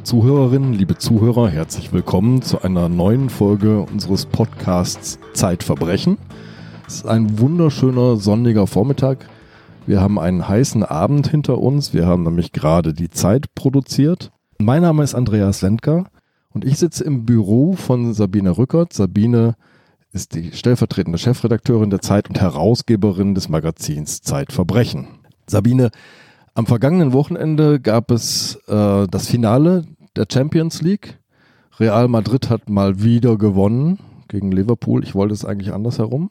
Liebe 0.00 0.08
Zuhörerinnen, 0.08 0.72
liebe 0.72 0.96
Zuhörer, 0.96 1.50
herzlich 1.50 1.92
willkommen 1.92 2.40
zu 2.40 2.62
einer 2.62 2.88
neuen 2.88 3.28
Folge 3.28 3.82
unseres 3.82 4.24
Podcasts 4.24 5.18
Zeitverbrechen. 5.34 6.16
Es 6.86 6.94
ist 6.94 7.06
ein 7.06 7.38
wunderschöner 7.38 8.16
sonniger 8.16 8.66
Vormittag. 8.66 9.28
Wir 9.86 10.00
haben 10.00 10.18
einen 10.18 10.48
heißen 10.48 10.84
Abend 10.84 11.28
hinter 11.28 11.58
uns. 11.58 11.92
Wir 11.92 12.06
haben 12.06 12.22
nämlich 12.22 12.52
gerade 12.52 12.94
die 12.94 13.10
Zeit 13.10 13.54
produziert. 13.54 14.32
Mein 14.58 14.80
Name 14.80 15.04
ist 15.04 15.14
Andreas 15.14 15.60
Lendker 15.60 16.06
und 16.54 16.64
ich 16.64 16.78
sitze 16.78 17.04
im 17.04 17.26
Büro 17.26 17.74
von 17.74 18.14
Sabine 18.14 18.56
Rückert. 18.56 18.94
Sabine 18.94 19.54
ist 20.14 20.34
die 20.34 20.52
stellvertretende 20.52 21.18
Chefredakteurin 21.18 21.90
der 21.90 22.00
Zeit 22.00 22.30
und 22.30 22.40
Herausgeberin 22.40 23.34
des 23.34 23.50
Magazins 23.50 24.22
Zeitverbrechen. 24.22 25.08
Sabine, 25.46 25.90
am 26.54 26.66
vergangenen 26.66 27.12
Wochenende 27.12 27.80
gab 27.80 28.10
es 28.10 28.56
äh, 28.66 29.06
das 29.08 29.28
Finale 29.28 29.84
der 30.16 30.26
Champions 30.30 30.82
League. 30.82 31.18
Real 31.78 32.08
Madrid 32.08 32.50
hat 32.50 32.68
mal 32.68 33.02
wieder 33.02 33.38
gewonnen 33.38 33.98
gegen 34.28 34.52
Liverpool. 34.52 35.02
Ich 35.04 35.14
wollte 35.14 35.34
es 35.34 35.44
eigentlich 35.44 35.72
andersherum. 35.72 36.30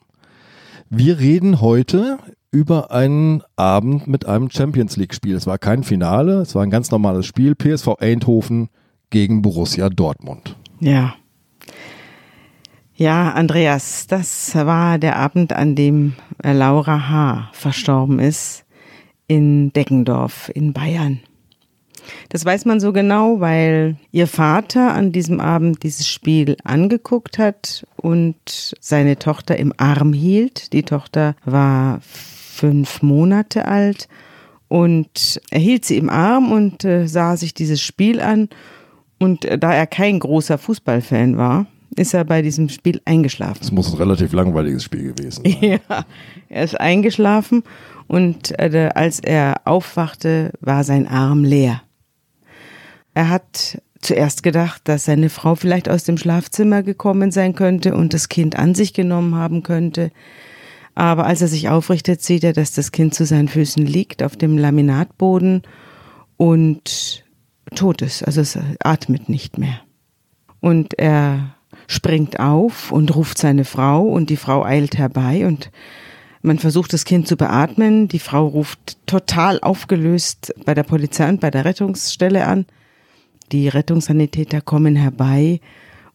Wir 0.88 1.18
reden 1.18 1.60
heute 1.60 2.18
über 2.50 2.90
einen 2.90 3.42
Abend 3.56 4.06
mit 4.06 4.26
einem 4.26 4.50
Champions 4.50 4.96
League 4.96 5.14
Spiel. 5.14 5.36
Es 5.36 5.46
war 5.46 5.58
kein 5.58 5.84
Finale, 5.84 6.40
es 6.40 6.54
war 6.54 6.62
ein 6.62 6.70
ganz 6.70 6.90
normales 6.90 7.26
Spiel. 7.26 7.54
PSV 7.54 7.96
Eindhoven 7.98 8.68
gegen 9.10 9.42
Borussia 9.42 9.88
Dortmund. 9.88 10.56
Ja. 10.80 11.14
Ja, 12.94 13.32
Andreas, 13.32 14.06
das 14.08 14.54
war 14.54 14.98
der 14.98 15.16
Abend, 15.16 15.52
an 15.54 15.74
dem 15.74 16.14
Laura 16.42 17.08
H. 17.08 17.48
verstorben 17.52 18.18
ist 18.18 18.66
in 19.30 19.72
Deggendorf 19.72 20.50
in 20.52 20.72
Bayern. 20.72 21.20
Das 22.30 22.44
weiß 22.44 22.64
man 22.64 22.80
so 22.80 22.92
genau, 22.92 23.38
weil 23.38 23.94
ihr 24.10 24.26
Vater 24.26 24.92
an 24.92 25.12
diesem 25.12 25.38
Abend 25.38 25.84
dieses 25.84 26.08
Spiel 26.08 26.56
angeguckt 26.64 27.38
hat 27.38 27.86
und 27.96 28.74
seine 28.80 29.20
Tochter 29.20 29.56
im 29.56 29.72
Arm 29.76 30.12
hielt. 30.12 30.72
Die 30.72 30.82
Tochter 30.82 31.36
war 31.44 32.00
fünf 32.02 33.02
Monate 33.02 33.66
alt 33.66 34.08
und 34.66 35.40
er 35.50 35.60
hielt 35.60 35.84
sie 35.84 35.98
im 35.98 36.10
Arm 36.10 36.50
und 36.50 36.84
äh, 36.84 37.06
sah 37.06 37.36
sich 37.36 37.54
dieses 37.54 37.80
Spiel 37.80 38.20
an. 38.20 38.48
Und 39.20 39.44
äh, 39.44 39.58
da 39.58 39.72
er 39.72 39.86
kein 39.86 40.18
großer 40.18 40.58
Fußballfan 40.58 41.36
war, 41.36 41.66
ist 41.94 42.14
er 42.14 42.24
bei 42.24 42.42
diesem 42.42 42.68
Spiel 42.68 43.00
eingeschlafen. 43.04 43.60
Es 43.62 43.70
muss 43.70 43.92
ein 43.92 43.98
relativ 43.98 44.32
langweiliges 44.32 44.82
Spiel 44.82 45.12
gewesen 45.12 45.44
sein. 45.44 45.56
Ja, 45.88 46.04
er 46.48 46.64
ist 46.64 46.80
eingeschlafen 46.80 47.62
und 48.10 48.58
äh, 48.58 48.90
als 48.92 49.20
er 49.20 49.60
aufwachte, 49.66 50.50
war 50.60 50.82
sein 50.82 51.06
Arm 51.06 51.44
leer. 51.44 51.80
Er 53.14 53.28
hat 53.28 53.80
zuerst 54.00 54.42
gedacht, 54.42 54.82
dass 54.86 55.04
seine 55.04 55.28
Frau 55.28 55.54
vielleicht 55.54 55.88
aus 55.88 56.02
dem 56.02 56.18
Schlafzimmer 56.18 56.82
gekommen 56.82 57.30
sein 57.30 57.54
könnte 57.54 57.94
und 57.94 58.12
das 58.12 58.28
Kind 58.28 58.58
an 58.58 58.74
sich 58.74 58.94
genommen 58.94 59.36
haben 59.36 59.62
könnte. 59.62 60.10
Aber 60.96 61.24
als 61.24 61.40
er 61.40 61.46
sich 61.46 61.68
aufrichtet, 61.68 62.20
sieht 62.20 62.42
er, 62.42 62.52
dass 62.52 62.72
das 62.72 62.90
Kind 62.90 63.14
zu 63.14 63.24
seinen 63.24 63.46
Füßen 63.46 63.86
liegt 63.86 64.24
auf 64.24 64.36
dem 64.36 64.58
Laminatboden 64.58 65.62
und 66.36 67.24
tot 67.76 68.02
ist. 68.02 68.24
Also 68.24 68.40
es 68.40 68.58
atmet 68.82 69.28
nicht 69.28 69.56
mehr. 69.56 69.82
Und 70.58 70.98
er 70.98 71.54
springt 71.86 72.40
auf 72.40 72.90
und 72.90 73.14
ruft 73.14 73.38
seine 73.38 73.64
Frau 73.64 74.02
und 74.02 74.30
die 74.30 74.36
Frau 74.36 74.64
eilt 74.64 74.98
herbei 74.98 75.46
und 75.46 75.70
man 76.42 76.58
versucht 76.58 76.92
das 76.92 77.04
Kind 77.04 77.28
zu 77.28 77.36
beatmen. 77.36 78.08
Die 78.08 78.18
Frau 78.18 78.46
ruft 78.46 78.98
total 79.06 79.60
aufgelöst 79.60 80.54
bei 80.64 80.74
der 80.74 80.84
Polizei 80.84 81.28
und 81.28 81.40
bei 81.40 81.50
der 81.50 81.64
Rettungsstelle 81.64 82.46
an. 82.46 82.66
Die 83.52 83.68
Rettungssanitäter 83.68 84.60
kommen 84.60 84.96
herbei 84.96 85.60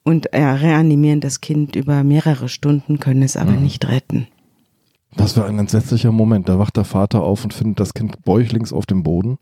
und 0.03 0.27
reanimieren 0.33 1.19
das 1.19 1.41
Kind 1.41 1.75
über 1.75 2.03
mehrere 2.03 2.47
Stunden, 2.47 2.99
können 2.99 3.23
es 3.23 3.37
aber 3.37 3.51
mhm. 3.51 3.63
nicht 3.63 3.87
retten. 3.87 4.27
Das 5.17 5.37
war 5.37 5.45
ein 5.45 5.59
entsetzlicher 5.59 6.11
Moment. 6.11 6.49
Da 6.49 6.59
wacht 6.59 6.77
der 6.77 6.83
Vater 6.83 7.21
auf 7.21 7.43
und 7.43 7.53
findet 7.53 7.79
das 7.79 7.93
Kind 7.93 8.23
bäuchlings 8.23 8.73
auf 8.73 8.85
dem 8.85 9.03
Boden. 9.03 9.37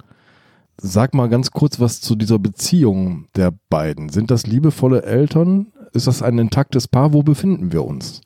Sag 0.77 1.13
mal 1.13 1.29
ganz 1.29 1.51
kurz 1.51 1.79
was 1.79 2.01
zu 2.01 2.15
dieser 2.15 2.39
Beziehung 2.39 3.27
der 3.35 3.53
beiden. 3.69 4.09
Sind 4.09 4.31
das 4.31 4.47
liebevolle 4.47 5.03
Eltern? 5.03 5.67
Ist 5.93 6.07
das 6.07 6.23
ein 6.23 6.37
intaktes 6.39 6.87
Paar? 6.87 7.13
Wo 7.13 7.23
befinden 7.23 7.71
wir 7.71 7.85
uns? 7.85 8.21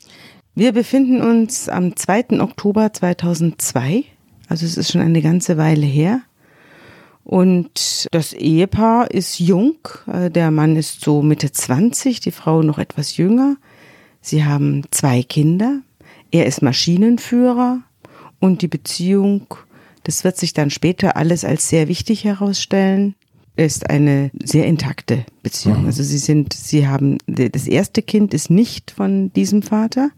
Wir 0.57 0.72
befinden 0.72 1.22
uns 1.22 1.69
am 1.69 1.95
2. 1.95 2.41
Oktober 2.41 2.91
2002, 2.91 4.06
also 4.50 4.66
es 4.66 4.75
ist 4.75 4.91
schon 4.91 5.01
eine 5.01 5.22
ganze 5.22 5.56
Weile 5.56 5.85
her. 5.85 6.22
Und 7.23 8.07
das 8.09 8.34
Ehepaar 8.34 9.12
ist 9.12 9.38
jung, 9.38 9.78
äh, 10.12 10.31
der 10.31 10.50
Mann 10.50 10.75
ist 10.75 11.01
so 11.01 11.22
Mitte 11.22 11.51
20, 11.51 12.22
die 12.22 12.31
Frau 12.31 12.63
noch 12.63 12.79
etwas 12.79 13.18
jünger. 13.18 13.57
Sie 14.19 14.45
haben 14.45 14.81
zwei 14.90 15.22
Kinder, 15.22 15.81
er 16.31 16.47
ist 16.47 16.63
Maschinenführer 16.63 17.84
und 18.39 18.63
die 18.63 18.68
Beziehung, 18.68 19.45
das 20.06 20.24
wird 20.24 20.38
sich 20.38 20.53
dann 20.53 20.72
später 20.72 21.18
alles 21.18 21.45
als 21.45 21.69
sehr 21.69 21.88
wichtig 21.88 22.24
herausstellen, 22.24 23.13
ist 23.57 23.90
eine 23.90 24.31
sehr 24.41 24.66
intakte 24.66 25.25
Beziehung. 25.44 25.81
Mhm. 25.81 25.88
Also 25.88 26.03
sie 26.03 26.18
sind, 26.18 26.53
sie 26.53 26.88
haben, 26.88 27.18
das 27.28 27.68
erste 27.68 28.01
Kind 28.01 28.34
ist 28.34 28.50
nicht 28.50 28.91
von 28.91 29.34
diesem 29.34 29.62
Vater, 29.62 30.12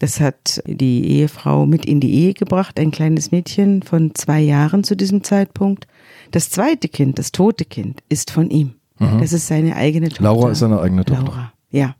das 0.00 0.20
hat 0.20 0.62
die 0.66 1.06
Ehefrau 1.06 1.66
mit 1.66 1.86
in 1.86 2.00
die 2.00 2.12
Ehe 2.12 2.34
gebracht, 2.34 2.78
ein 2.78 2.90
kleines 2.90 3.30
Mädchen 3.30 3.82
von 3.82 4.14
zwei 4.14 4.40
Jahren 4.40 4.84
zu 4.84 4.96
diesem 4.96 5.22
Zeitpunkt. 5.22 5.86
Das 6.30 6.50
zweite 6.50 6.88
Kind, 6.88 7.18
das 7.18 7.32
tote 7.32 7.64
Kind, 7.64 8.02
ist 8.08 8.30
von 8.30 8.50
ihm. 8.50 8.74
Mhm. 8.98 9.20
Das 9.20 9.32
ist 9.32 9.46
seine 9.46 9.76
eigene 9.76 10.08
Tochter. 10.08 10.24
Laura 10.24 10.50
ist 10.50 10.58
seine 10.58 10.80
eigene 10.80 11.04
Tochter. 11.04 11.24
Laura, 11.24 11.52
ja. 11.70 11.94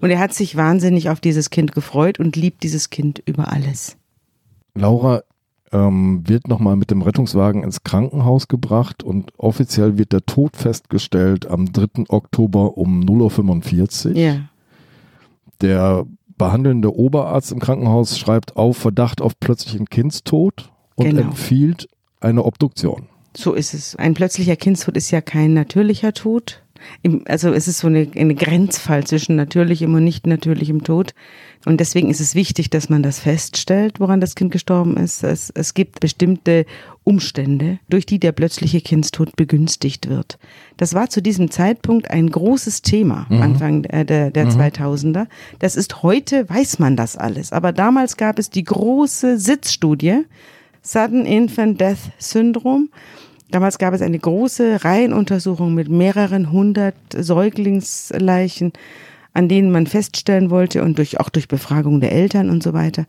Und 0.00 0.10
er 0.10 0.18
hat 0.18 0.32
sich 0.32 0.56
wahnsinnig 0.56 1.10
auf 1.10 1.20
dieses 1.20 1.50
Kind 1.50 1.72
gefreut 1.72 2.18
und 2.18 2.36
liebt 2.36 2.62
dieses 2.62 2.88
Kind 2.88 3.22
über 3.26 3.52
alles. 3.52 3.96
Laura 4.74 5.22
ähm, 5.72 6.22
wird 6.26 6.48
nochmal 6.48 6.76
mit 6.76 6.90
dem 6.90 7.02
Rettungswagen 7.02 7.62
ins 7.62 7.82
Krankenhaus 7.82 8.48
gebracht 8.48 9.02
und 9.02 9.32
offiziell 9.38 9.98
wird 9.98 10.12
der 10.12 10.24
Tod 10.24 10.56
festgestellt 10.56 11.46
am 11.46 11.72
3. 11.72 12.04
Oktober 12.08 12.76
um 12.76 13.00
0.45 13.00 14.06
Uhr. 14.06 14.16
Ja. 14.16 14.40
Der 15.60 16.06
behandelnde 16.38 16.94
Oberarzt 16.94 17.52
im 17.52 17.58
Krankenhaus 17.58 18.18
schreibt 18.18 18.56
auf 18.56 18.76
Verdacht 18.76 19.20
auf 19.20 19.38
plötzlichen 19.40 19.86
Kindstod 19.86 20.70
und 20.94 21.10
genau. 21.10 21.22
empfiehlt 21.22 21.88
eine 22.20 22.44
Obduktion. 22.44 23.08
So 23.36 23.52
ist 23.52 23.74
es. 23.74 23.96
Ein 23.96 24.14
plötzlicher 24.14 24.56
Kindstod 24.56 24.96
ist 24.96 25.10
ja 25.10 25.20
kein 25.20 25.54
natürlicher 25.54 26.12
Tod. 26.12 26.62
Also 27.26 27.52
es 27.52 27.68
ist 27.68 27.78
so 27.78 27.86
eine, 27.86 28.08
eine 28.14 28.34
Grenzfall 28.34 29.04
zwischen 29.04 29.36
natürlichem 29.36 29.94
und 29.94 30.04
nicht 30.04 30.26
natürlichem 30.26 30.84
Tod. 30.84 31.14
Und 31.64 31.80
deswegen 31.80 32.10
ist 32.10 32.20
es 32.20 32.34
wichtig, 32.34 32.70
dass 32.70 32.88
man 32.88 33.02
das 33.02 33.18
feststellt, 33.18 33.98
woran 33.98 34.20
das 34.20 34.36
Kind 34.36 34.52
gestorben 34.52 34.96
ist. 34.96 35.24
Es, 35.24 35.50
es 35.50 35.74
gibt 35.74 35.98
bestimmte 36.00 36.64
Umstände, 37.02 37.80
durch 37.88 38.06
die 38.06 38.20
der 38.20 38.32
plötzliche 38.32 38.80
Kindstod 38.80 39.34
begünstigt 39.36 40.08
wird. 40.08 40.38
Das 40.76 40.94
war 40.94 41.10
zu 41.10 41.20
diesem 41.20 41.50
Zeitpunkt 41.50 42.10
ein 42.10 42.30
großes 42.30 42.82
Thema, 42.82 43.26
mhm. 43.28 43.42
Anfang 43.42 43.82
der, 43.82 44.04
der, 44.04 44.30
der 44.30 44.44
mhm. 44.46 44.50
2000er. 44.50 45.26
Das 45.58 45.74
ist 45.74 46.02
heute, 46.02 46.48
weiß 46.48 46.78
man 46.78 46.96
das 46.96 47.16
alles. 47.16 47.52
Aber 47.52 47.72
damals 47.72 48.16
gab 48.16 48.38
es 48.38 48.50
die 48.50 48.64
große 48.64 49.38
Sitzstudie, 49.38 50.24
Sudden 50.82 51.26
Infant 51.26 51.80
Death 51.80 52.12
Syndrome. 52.18 52.86
Damals 53.50 53.78
gab 53.78 53.94
es 53.94 54.02
eine 54.02 54.18
große 54.18 54.84
Reihenuntersuchung 54.84 55.74
mit 55.74 55.88
mehreren 55.88 56.50
hundert 56.50 56.96
Säuglingsleichen 57.16 58.72
an 59.36 59.50
denen 59.50 59.70
man 59.70 59.86
feststellen 59.86 60.48
wollte 60.48 60.82
und 60.82 60.96
durch, 60.96 61.20
auch 61.20 61.28
durch 61.28 61.46
Befragung 61.46 62.00
der 62.00 62.12
Eltern 62.12 62.48
und 62.48 62.62
so 62.62 62.72
weiter, 62.72 63.04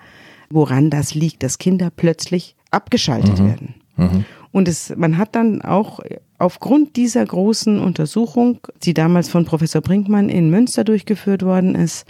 woran 0.50 0.89
das 0.89 1.16
liegt, 1.16 1.42
dass 1.42 1.57
Kinder 1.57 1.89
plötzlich 1.89 2.57
abgeschaltet 2.69 3.39
mhm. 3.39 3.45
werden. 3.48 3.75
Mhm. 3.95 4.25
Und 4.51 4.68
es, 4.68 4.94
man 4.98 5.18
hat 5.18 5.36
dann 5.36 5.62
auch 5.62 6.01
aufgrund 6.38 6.98
dieser 6.98 7.25
großen 7.25 7.80
Untersuchung, 7.80 8.60
die 8.83 8.94
damals 8.94 9.30
von 9.30 9.45
Professor 9.45 9.81
Brinkmann 9.81 10.28
in 10.28 10.50
Münster 10.50 10.83
durchgeführt 10.83 11.44
worden 11.44 11.75
ist, 11.75 12.06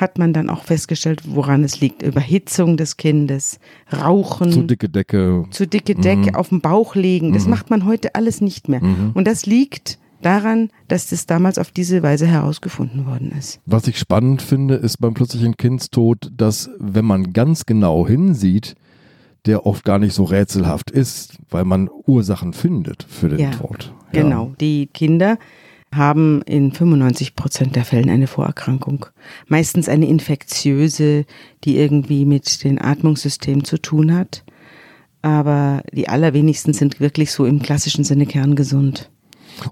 hat 0.00 0.18
man 0.18 0.32
dann 0.32 0.48
auch 0.48 0.64
festgestellt, 0.64 1.22
woran 1.26 1.62
es 1.64 1.80
liegt. 1.80 2.02
Überhitzung 2.02 2.76
des 2.76 2.96
Kindes, 2.96 3.58
Rauchen. 3.92 4.50
Zu 4.50 4.62
dicke 4.62 4.88
Decke. 4.88 5.44
Zu 5.50 5.66
dicke 5.66 5.94
Decke, 5.94 6.30
mhm. 6.30 6.34
auf 6.34 6.48
den 6.48 6.60
Bauch 6.60 6.94
legen. 6.94 7.32
Das 7.32 7.44
mhm. 7.44 7.50
macht 7.50 7.70
man 7.70 7.84
heute 7.84 8.14
alles 8.14 8.40
nicht 8.40 8.68
mehr. 8.68 8.82
Mhm. 8.82 9.10
Und 9.14 9.26
das 9.26 9.46
liegt 9.46 9.98
daran, 10.22 10.70
dass 10.88 11.08
das 11.08 11.26
damals 11.26 11.58
auf 11.58 11.70
diese 11.70 12.02
Weise 12.02 12.26
herausgefunden 12.26 13.06
worden 13.06 13.32
ist. 13.38 13.60
Was 13.66 13.86
ich 13.86 13.98
spannend 13.98 14.42
finde, 14.42 14.74
ist 14.74 14.98
beim 14.98 15.14
plötzlichen 15.14 15.56
Kindstod, 15.56 16.30
dass 16.36 16.70
wenn 16.78 17.04
man 17.04 17.32
ganz 17.32 17.66
genau 17.66 18.06
hinsieht, 18.06 18.74
der 19.46 19.66
oft 19.66 19.84
gar 19.84 19.98
nicht 19.98 20.14
so 20.14 20.24
rätselhaft 20.24 20.90
ist, 20.90 21.38
weil 21.48 21.64
man 21.64 21.88
Ursachen 22.06 22.52
findet 22.52 23.02
für 23.08 23.30
den 23.30 23.38
ja, 23.38 23.50
Tod. 23.50 23.94
Ja. 24.12 24.22
Genau. 24.22 24.52
Die 24.60 24.86
Kinder 24.86 25.38
haben 25.92 26.42
in 26.42 26.72
95 26.72 27.34
Prozent 27.34 27.74
der 27.74 27.84
Fällen 27.84 28.10
eine 28.10 28.26
Vorerkrankung. 28.26 29.06
Meistens 29.48 29.88
eine 29.88 30.06
infektiöse, 30.06 31.24
die 31.64 31.78
irgendwie 31.78 32.24
mit 32.24 32.62
dem 32.64 32.80
Atmungssystem 32.80 33.64
zu 33.64 33.78
tun 33.78 34.14
hat. 34.14 34.44
Aber 35.22 35.82
die 35.92 36.08
allerwenigsten 36.08 36.72
sind 36.72 37.00
wirklich 37.00 37.32
so 37.32 37.44
im 37.44 37.60
klassischen 37.60 38.04
Sinne 38.04 38.26
kerngesund. 38.26 39.10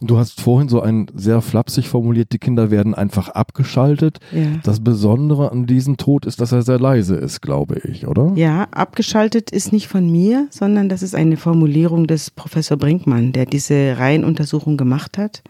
Und 0.01 0.11
du 0.11 0.19
hast 0.19 0.41
vorhin 0.41 0.69
so 0.69 0.81
ein 0.81 1.07
sehr 1.15 1.41
flapsig 1.41 1.89
formuliert, 1.89 2.33
die 2.33 2.39
Kinder 2.39 2.71
werden 2.71 2.95
einfach 2.95 3.31
abgeschaltet. 3.31 4.19
Ja. 4.33 4.59
Das 4.63 4.81
Besondere 4.81 5.51
an 5.53 5.67
diesem 5.67 5.97
Tod 5.97 6.27
ist, 6.27 6.41
dass 6.41 6.53
er 6.53 6.63
sehr 6.63 6.79
leise 6.79 7.17
ist, 7.17 7.41
glaube 7.41 7.81
ich, 7.85 8.07
oder? 8.07 8.33
Ja, 8.35 8.65
abgeschaltet 8.71 9.51
ist 9.51 9.73
nicht 9.73 9.89
von 9.89 10.11
mir, 10.11 10.49
sondern 10.51 10.89
das 10.89 11.03
ist 11.03 11.15
eine 11.15 11.37
Formulierung 11.37 12.07
des 12.07 12.31
Professor 12.31 12.77
Brinkmann, 12.77 13.33
der 13.33 13.47
diese 13.47 13.97
Reihenuntersuchung 13.99 14.77
gemacht 14.77 15.17
hat. 15.17 15.43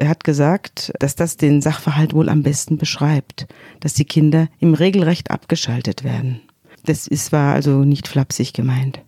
Er 0.00 0.08
hat 0.08 0.24
gesagt, 0.24 0.94
dass 0.98 1.14
das 1.14 1.36
den 1.36 1.60
Sachverhalt 1.60 2.14
wohl 2.14 2.30
am 2.30 2.42
besten 2.42 2.78
beschreibt, 2.78 3.46
dass 3.80 3.92
die 3.92 4.06
Kinder 4.06 4.48
im 4.58 4.72
Regelrecht 4.72 5.30
abgeschaltet 5.30 6.04
werden. 6.04 6.40
Das 6.86 7.06
ist, 7.06 7.32
war 7.32 7.52
also 7.52 7.84
nicht 7.84 8.08
flapsig 8.08 8.54
gemeint. 8.54 9.02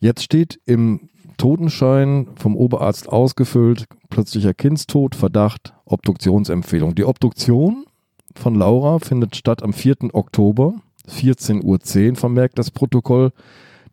Jetzt 0.00 0.24
steht 0.24 0.58
im 0.66 1.08
Totenschein 1.36 2.26
vom 2.34 2.56
Oberarzt 2.56 3.08
ausgefüllt, 3.08 3.84
plötzlicher 4.10 4.54
Kindstod, 4.54 5.14
Verdacht, 5.14 5.72
Obduktionsempfehlung. 5.84 6.96
Die 6.96 7.04
Obduktion 7.04 7.84
von 8.34 8.56
Laura 8.56 8.98
findet 8.98 9.36
statt 9.36 9.62
am 9.62 9.72
4. 9.72 10.12
Oktober, 10.14 10.74
14.10 11.08 11.62
Uhr, 12.10 12.16
vermerkt 12.16 12.58
das 12.58 12.72
Protokoll 12.72 13.30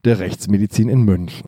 der 0.06 0.18
Rechtsmedizin 0.18 0.90
in 0.90 1.04
München. 1.04 1.46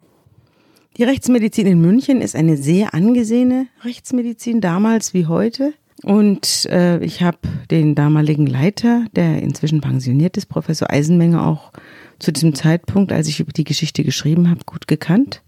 Die 0.97 1.03
Rechtsmedizin 1.03 1.65
in 1.65 1.81
München 1.81 2.21
ist 2.21 2.35
eine 2.35 2.55
sehr 2.55 2.93
angesehene 2.93 3.65
Rechtsmedizin, 3.83 4.61
damals 4.61 5.15
wie 5.15 5.25
heute. 5.25 5.73
Und 6.03 6.67
äh, 6.69 7.03
ich 7.03 7.23
habe 7.23 7.39
den 7.71 7.95
damaligen 7.95 8.45
Leiter, 8.45 9.05
der 9.15 9.41
inzwischen 9.41 9.81
pensioniert 9.81 10.37
ist, 10.37 10.45
Professor 10.45 10.91
Eisenmenger, 10.91 11.47
auch 11.47 11.71
zu 12.19 12.31
diesem 12.31 12.53
Zeitpunkt, 12.53 13.11
als 13.11 13.27
ich 13.27 13.39
über 13.39 13.51
die 13.51 13.63
Geschichte 13.63 14.03
geschrieben 14.03 14.51
habe, 14.51 14.61
gut 14.67 14.87
gekannt. 14.87 15.41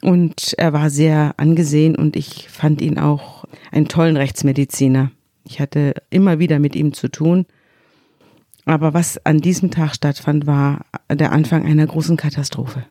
Und 0.00 0.54
er 0.56 0.72
war 0.72 0.88
sehr 0.88 1.34
angesehen 1.36 1.94
und 1.94 2.16
ich 2.16 2.48
fand 2.48 2.80
ihn 2.80 2.98
auch 2.98 3.44
einen 3.72 3.88
tollen 3.88 4.16
Rechtsmediziner. 4.16 5.10
Ich 5.44 5.60
hatte 5.60 5.94
immer 6.08 6.38
wieder 6.38 6.58
mit 6.58 6.74
ihm 6.76 6.94
zu 6.94 7.08
tun. 7.08 7.44
Aber 8.64 8.94
was 8.94 9.24
an 9.26 9.38
diesem 9.38 9.70
Tag 9.70 9.94
stattfand, 9.94 10.46
war 10.46 10.86
der 11.10 11.32
Anfang 11.32 11.66
einer 11.66 11.86
großen 11.86 12.16
Katastrophe. 12.16 12.86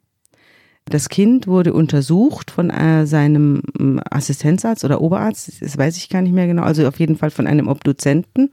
Das 0.86 1.10
Kind 1.10 1.48
wurde 1.48 1.74
untersucht 1.74 2.52
von 2.52 2.70
äh, 2.70 3.06
seinem 3.06 3.62
ähm, 3.80 4.02
Assistenzarzt 4.10 4.84
oder 4.84 5.02
Oberarzt, 5.02 5.62
das 5.62 5.78
weiß 5.78 5.98
ich 5.98 6.10
gar 6.10 6.22
nicht 6.22 6.34
mehr 6.34 6.48
genau, 6.48 6.64
also 6.64 6.88
auf 6.88 7.00
jeden 7.00 7.16
Fall 7.16 7.32
von 7.32 7.48
einem 7.48 7.68
Obduzenten. 7.68 8.52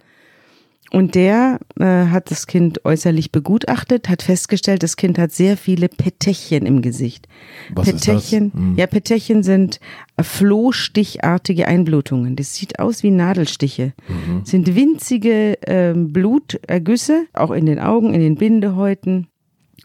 Und 0.91 1.15
der 1.15 1.59
äh, 1.79 1.85
hat 1.85 2.31
das 2.31 2.47
Kind 2.47 2.85
äußerlich 2.85 3.31
begutachtet, 3.31 4.09
hat 4.09 4.23
festgestellt, 4.23 4.83
das 4.83 4.97
Kind 4.97 5.19
hat 5.19 5.33
sehr 5.33 5.59
viele 5.59 5.89
Petechien 5.89 6.65
im 6.65 6.81
Gesicht. 6.81 7.29
Was 7.75 7.87
Petechien, 7.87 8.47
ist 8.47 8.55
das? 8.55 8.61
Hm. 8.61 8.75
ja, 8.77 8.87
Petechien 8.87 9.43
sind 9.43 9.81
flohstichartige 10.19 11.69
Einblutungen. 11.69 12.37
Das 12.37 12.55
sieht 12.55 12.79
aus 12.79 13.03
wie 13.03 13.11
Nadelstiche. 13.11 13.93
Mhm. 14.09 14.45
Sind 14.45 14.75
winzige 14.75 15.59
ähm, 15.67 16.13
Blutergüsse, 16.13 17.27
auch 17.35 17.51
in 17.51 17.67
den 17.67 17.81
Augen, 17.81 18.15
in 18.15 18.21
den 18.21 18.37
Bindehäuten. 18.37 19.27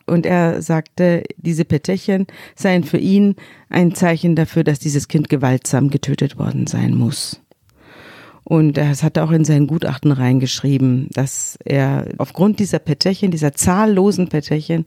Und 0.05 0.25
er 0.25 0.61
sagte, 0.61 1.23
diese 1.37 1.65
Petechien 1.65 2.27
seien 2.55 2.83
für 2.83 2.97
ihn 2.97 3.35
ein 3.69 3.95
Zeichen 3.95 4.35
dafür, 4.35 4.63
dass 4.63 4.79
dieses 4.79 5.07
Kind 5.07 5.29
gewaltsam 5.29 5.89
getötet 5.89 6.37
worden 6.37 6.67
sein 6.67 6.95
muss. 6.95 7.39
Und 8.45 8.77
er 8.77 8.93
hat 8.93 9.17
auch 9.17 9.31
in 9.31 9.45
sein 9.45 9.67
Gutachten 9.67 10.11
reingeschrieben, 10.11 11.07
dass 11.13 11.57
er 11.63 12.07
aufgrund 12.17 12.59
dieser 12.59 12.79
Petechien, 12.79 13.31
dieser 13.31 13.53
zahllosen 13.53 14.27
Petechien, 14.27 14.85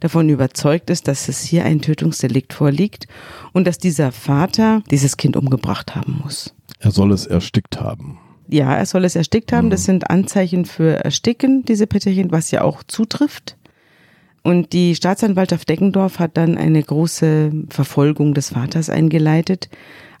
davon 0.00 0.28
überzeugt 0.28 0.90
ist, 0.90 1.08
dass 1.08 1.28
es 1.28 1.42
hier 1.42 1.64
ein 1.64 1.80
Tötungsdelikt 1.80 2.52
vorliegt 2.52 3.06
und 3.52 3.66
dass 3.66 3.78
dieser 3.78 4.12
Vater 4.12 4.82
dieses 4.90 5.16
Kind 5.16 5.36
umgebracht 5.36 5.96
haben 5.96 6.20
muss. 6.22 6.54
Er 6.80 6.90
soll 6.90 7.12
es 7.12 7.26
erstickt 7.26 7.80
haben. 7.80 8.18
Ja, 8.46 8.74
er 8.74 8.86
soll 8.86 9.04
es 9.04 9.16
erstickt 9.16 9.52
haben. 9.52 9.68
Das 9.68 9.84
sind 9.84 10.10
Anzeichen 10.10 10.64
für 10.64 11.04
Ersticken, 11.04 11.64
diese 11.64 11.86
Petechien, 11.86 12.30
was 12.30 12.50
ja 12.50 12.62
auch 12.62 12.82
zutrifft. 12.82 13.57
Und 14.42 14.72
die 14.72 14.94
Staatsanwaltschaft 14.94 15.68
Deckendorf 15.68 16.18
hat 16.18 16.36
dann 16.36 16.56
eine 16.56 16.82
große 16.82 17.52
Verfolgung 17.68 18.34
des 18.34 18.50
Vaters 18.50 18.88
eingeleitet. 18.88 19.68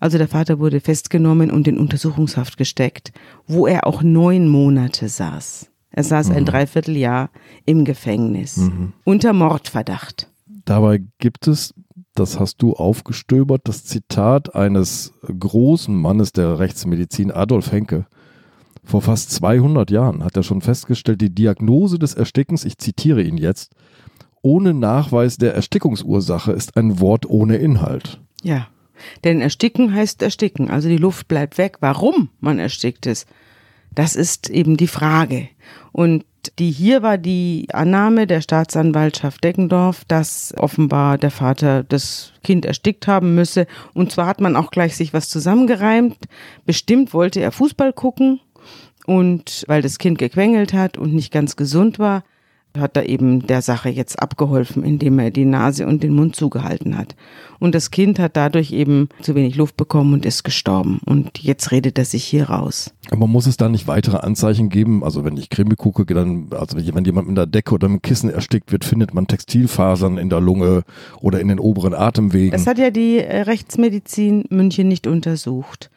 Also 0.00 0.18
der 0.18 0.28
Vater 0.28 0.58
wurde 0.58 0.80
festgenommen 0.80 1.50
und 1.50 1.66
in 1.66 1.78
Untersuchungshaft 1.78 2.56
gesteckt, 2.56 3.12
wo 3.46 3.66
er 3.66 3.86
auch 3.86 4.02
neun 4.02 4.48
Monate 4.48 5.08
saß. 5.08 5.70
Er 5.90 6.04
saß 6.04 6.30
ein 6.30 6.44
Dreivierteljahr 6.44 7.30
im 7.64 7.84
Gefängnis 7.84 8.70
unter 9.04 9.32
Mordverdacht. 9.32 10.30
Dabei 10.64 11.02
gibt 11.18 11.48
es, 11.48 11.74
das 12.14 12.38
hast 12.38 12.62
du 12.62 12.74
aufgestöbert, 12.74 13.62
das 13.64 13.84
Zitat 13.84 14.54
eines 14.54 15.14
großen 15.26 15.94
Mannes 15.94 16.32
der 16.32 16.58
Rechtsmedizin, 16.58 17.32
Adolf 17.32 17.72
Henke. 17.72 18.06
Vor 18.84 19.02
fast 19.02 19.30
200 19.32 19.90
Jahren 19.90 20.22
hat 20.22 20.36
er 20.36 20.42
schon 20.42 20.60
festgestellt, 20.60 21.20
die 21.20 21.34
Diagnose 21.34 21.98
des 21.98 22.14
Erstickens, 22.14 22.64
ich 22.64 22.78
zitiere 22.78 23.22
ihn 23.22 23.36
jetzt, 23.36 23.72
ohne 24.42 24.74
Nachweis 24.74 25.36
der 25.36 25.54
Erstickungsursache 25.54 26.52
ist 26.52 26.76
ein 26.76 27.00
Wort 27.00 27.28
ohne 27.28 27.56
Inhalt. 27.56 28.20
Ja. 28.42 28.68
Denn 29.24 29.40
ersticken 29.40 29.94
heißt 29.94 30.22
ersticken. 30.22 30.70
Also 30.70 30.88
die 30.88 30.96
Luft 30.96 31.28
bleibt 31.28 31.56
weg. 31.58 31.76
Warum 31.80 32.30
man 32.40 32.58
erstickt 32.58 33.06
ist, 33.06 33.28
das 33.94 34.16
ist 34.16 34.50
eben 34.50 34.76
die 34.76 34.88
Frage. 34.88 35.48
Und 35.92 36.24
die 36.58 36.70
hier 36.70 37.02
war 37.02 37.18
die 37.18 37.66
Annahme 37.72 38.26
der 38.26 38.40
Staatsanwaltschaft 38.40 39.42
Deckendorf, 39.42 40.04
dass 40.06 40.54
offenbar 40.56 41.18
der 41.18 41.30
Vater 41.30 41.82
das 41.82 42.32
Kind 42.44 42.64
erstickt 42.64 43.06
haben 43.06 43.34
müsse. 43.34 43.66
Und 43.94 44.12
zwar 44.12 44.26
hat 44.26 44.40
man 44.40 44.56
auch 44.56 44.70
gleich 44.70 44.96
sich 44.96 45.12
was 45.12 45.28
zusammengereimt. 45.28 46.16
Bestimmt 46.64 47.12
wollte 47.12 47.40
er 47.40 47.52
Fußball 47.52 47.92
gucken 47.92 48.40
und 49.06 49.64
weil 49.68 49.82
das 49.82 49.98
Kind 49.98 50.18
gequengelt 50.18 50.72
hat 50.72 50.98
und 50.98 51.14
nicht 51.14 51.32
ganz 51.32 51.56
gesund 51.56 51.98
war, 51.98 52.22
hat 52.76 52.96
er 52.96 53.08
eben 53.08 53.46
der 53.46 53.62
Sache 53.62 53.88
jetzt 53.88 54.20
abgeholfen, 54.20 54.84
indem 54.84 55.18
er 55.18 55.30
die 55.30 55.44
Nase 55.44 55.86
und 55.86 56.02
den 56.02 56.14
Mund 56.14 56.36
zugehalten 56.36 56.96
hat. 56.96 57.16
Und 57.58 57.74
das 57.74 57.90
Kind 57.90 58.18
hat 58.18 58.36
dadurch 58.36 58.72
eben 58.72 59.08
zu 59.20 59.34
wenig 59.34 59.56
Luft 59.56 59.76
bekommen 59.76 60.12
und 60.12 60.26
ist 60.26 60.44
gestorben. 60.44 61.00
Und 61.04 61.38
jetzt 61.42 61.72
redet 61.72 61.98
er 61.98 62.04
sich 62.04 62.24
hier 62.24 62.50
raus. 62.50 62.92
Aber 63.10 63.26
muss 63.26 63.46
es 63.46 63.56
da 63.56 63.68
nicht 63.68 63.88
weitere 63.88 64.18
Anzeichen 64.18 64.68
geben? 64.68 65.02
Also 65.02 65.24
wenn 65.24 65.36
ich 65.36 65.50
Krimi 65.50 65.74
gucke, 65.74 66.04
dann, 66.06 66.48
also 66.50 66.76
wenn 66.76 67.04
jemand 67.04 67.28
mit 67.28 67.36
der 67.36 67.46
Decke 67.46 67.74
oder 67.74 67.88
mit 67.88 68.02
dem 68.02 68.02
Kissen 68.02 68.30
erstickt 68.30 68.70
wird, 68.70 68.84
findet 68.84 69.14
man 69.14 69.26
Textilfasern 69.26 70.18
in 70.18 70.30
der 70.30 70.40
Lunge 70.40 70.82
oder 71.20 71.40
in 71.40 71.48
den 71.48 71.58
oberen 71.58 71.94
Atemwegen. 71.94 72.52
Das 72.52 72.66
hat 72.66 72.78
ja 72.78 72.90
die 72.90 73.18
äh, 73.18 73.42
Rechtsmedizin 73.42 74.44
München 74.50 74.88
nicht 74.88 75.06
untersucht. 75.06 75.90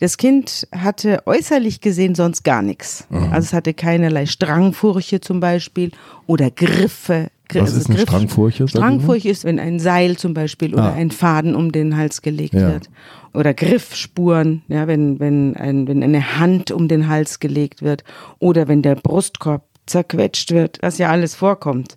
Das 0.00 0.16
Kind 0.16 0.68
hatte 0.72 1.22
äußerlich 1.26 1.80
gesehen 1.80 2.14
sonst 2.14 2.44
gar 2.44 2.62
nichts. 2.62 3.06
Also 3.10 3.46
es 3.46 3.52
hatte 3.52 3.74
keinerlei 3.74 4.26
Strangfurche 4.26 5.20
zum 5.20 5.40
Beispiel 5.40 5.90
oder 6.26 6.50
Griffe. 6.52 7.30
Gr- 7.48 7.62
Was 7.62 7.72
ist 7.74 7.88
eine 7.90 7.98
Strangfurche, 7.98 8.64
ich 8.64 8.74
mal? 8.74 8.80
Strangfurche 8.80 9.28
ist, 9.30 9.44
wenn 9.44 9.58
ein 9.58 9.80
Seil 9.80 10.16
zum 10.16 10.34
Beispiel 10.34 10.74
oder 10.74 10.92
Ah. 10.92 10.92
ein 10.92 11.10
Faden 11.10 11.54
um 11.56 11.72
den 11.72 11.96
Hals 11.96 12.22
gelegt 12.22 12.54
Ja. 12.54 12.68
wird. 12.72 12.90
Oder 13.34 13.54
Griffspuren, 13.54 14.62
ja, 14.68 14.86
wenn, 14.86 15.18
wenn, 15.18 15.56
ein, 15.56 15.88
wenn 15.88 16.02
eine 16.02 16.38
Hand 16.38 16.70
um 16.70 16.86
den 16.88 17.08
Hals 17.08 17.40
gelegt 17.40 17.82
wird. 17.82 18.04
Oder 18.38 18.68
wenn 18.68 18.82
der 18.82 18.94
Brustkorb 18.94 19.64
zerquetscht 19.86 20.52
wird, 20.52 20.78
was 20.82 20.98
ja 20.98 21.10
alles 21.10 21.34
vorkommt. 21.34 21.96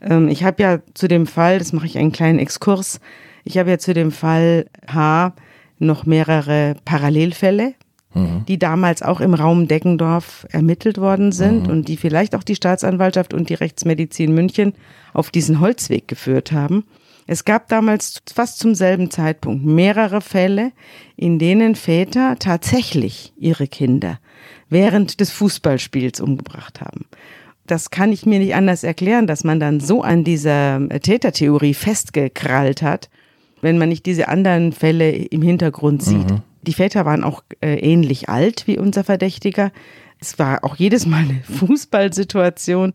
Ähm, 0.00 0.28
ich 0.28 0.44
habe 0.44 0.62
ja 0.62 0.78
zu 0.94 1.08
dem 1.08 1.26
Fall, 1.26 1.58
das 1.58 1.72
mache 1.72 1.86
ich 1.86 1.98
einen 1.98 2.12
kleinen 2.12 2.38
Exkurs, 2.38 3.00
ich 3.44 3.58
habe 3.58 3.70
ja 3.70 3.78
zu 3.78 3.92
dem 3.94 4.10
Fall 4.12 4.66
H 4.86 5.34
noch 5.78 6.06
mehrere 6.06 6.76
Parallelfälle, 6.84 7.74
die 8.48 8.58
damals 8.58 9.02
auch 9.02 9.20
im 9.20 9.34
Raum 9.34 9.68
Deckendorf 9.68 10.46
ermittelt 10.50 10.96
worden 10.96 11.32
sind 11.32 11.68
und 11.68 11.86
die 11.86 11.98
vielleicht 11.98 12.34
auch 12.34 12.44
die 12.44 12.54
Staatsanwaltschaft 12.54 13.34
und 13.34 13.50
die 13.50 13.54
Rechtsmedizin 13.54 14.34
München 14.34 14.72
auf 15.12 15.30
diesen 15.30 15.60
Holzweg 15.60 16.08
geführt 16.08 16.50
haben. 16.50 16.84
Es 17.26 17.44
gab 17.44 17.68
damals 17.68 18.22
fast 18.32 18.58
zum 18.58 18.74
selben 18.74 19.10
Zeitpunkt 19.10 19.66
mehrere 19.66 20.22
Fälle, 20.22 20.72
in 21.16 21.38
denen 21.38 21.74
Väter 21.74 22.36
tatsächlich 22.38 23.34
ihre 23.36 23.66
Kinder 23.66 24.18
während 24.70 25.20
des 25.20 25.30
Fußballspiels 25.32 26.20
umgebracht 26.20 26.80
haben. 26.80 27.04
Das 27.66 27.90
kann 27.90 28.12
ich 28.12 28.24
mir 28.24 28.38
nicht 28.38 28.54
anders 28.54 28.82
erklären, 28.82 29.26
dass 29.26 29.44
man 29.44 29.60
dann 29.60 29.80
so 29.80 30.02
an 30.02 30.24
dieser 30.24 30.88
Tätertheorie 30.88 31.74
festgekrallt 31.74 32.80
hat, 32.80 33.10
wenn 33.60 33.78
man 33.78 33.88
nicht 33.88 34.06
diese 34.06 34.28
anderen 34.28 34.72
Fälle 34.72 35.10
im 35.10 35.42
Hintergrund 35.42 36.02
sieht. 36.02 36.26
Die 36.62 36.72
Väter 36.72 37.04
waren 37.04 37.24
auch 37.24 37.42
äh, 37.60 37.76
ähnlich 37.76 38.28
alt 38.28 38.66
wie 38.66 38.78
unser 38.78 39.04
Verdächtiger. 39.04 39.70
Es 40.20 40.38
war 40.38 40.64
auch 40.64 40.76
jedes 40.76 41.06
Mal 41.06 41.22
eine 41.22 41.40
Fußballsituation. 41.58 42.94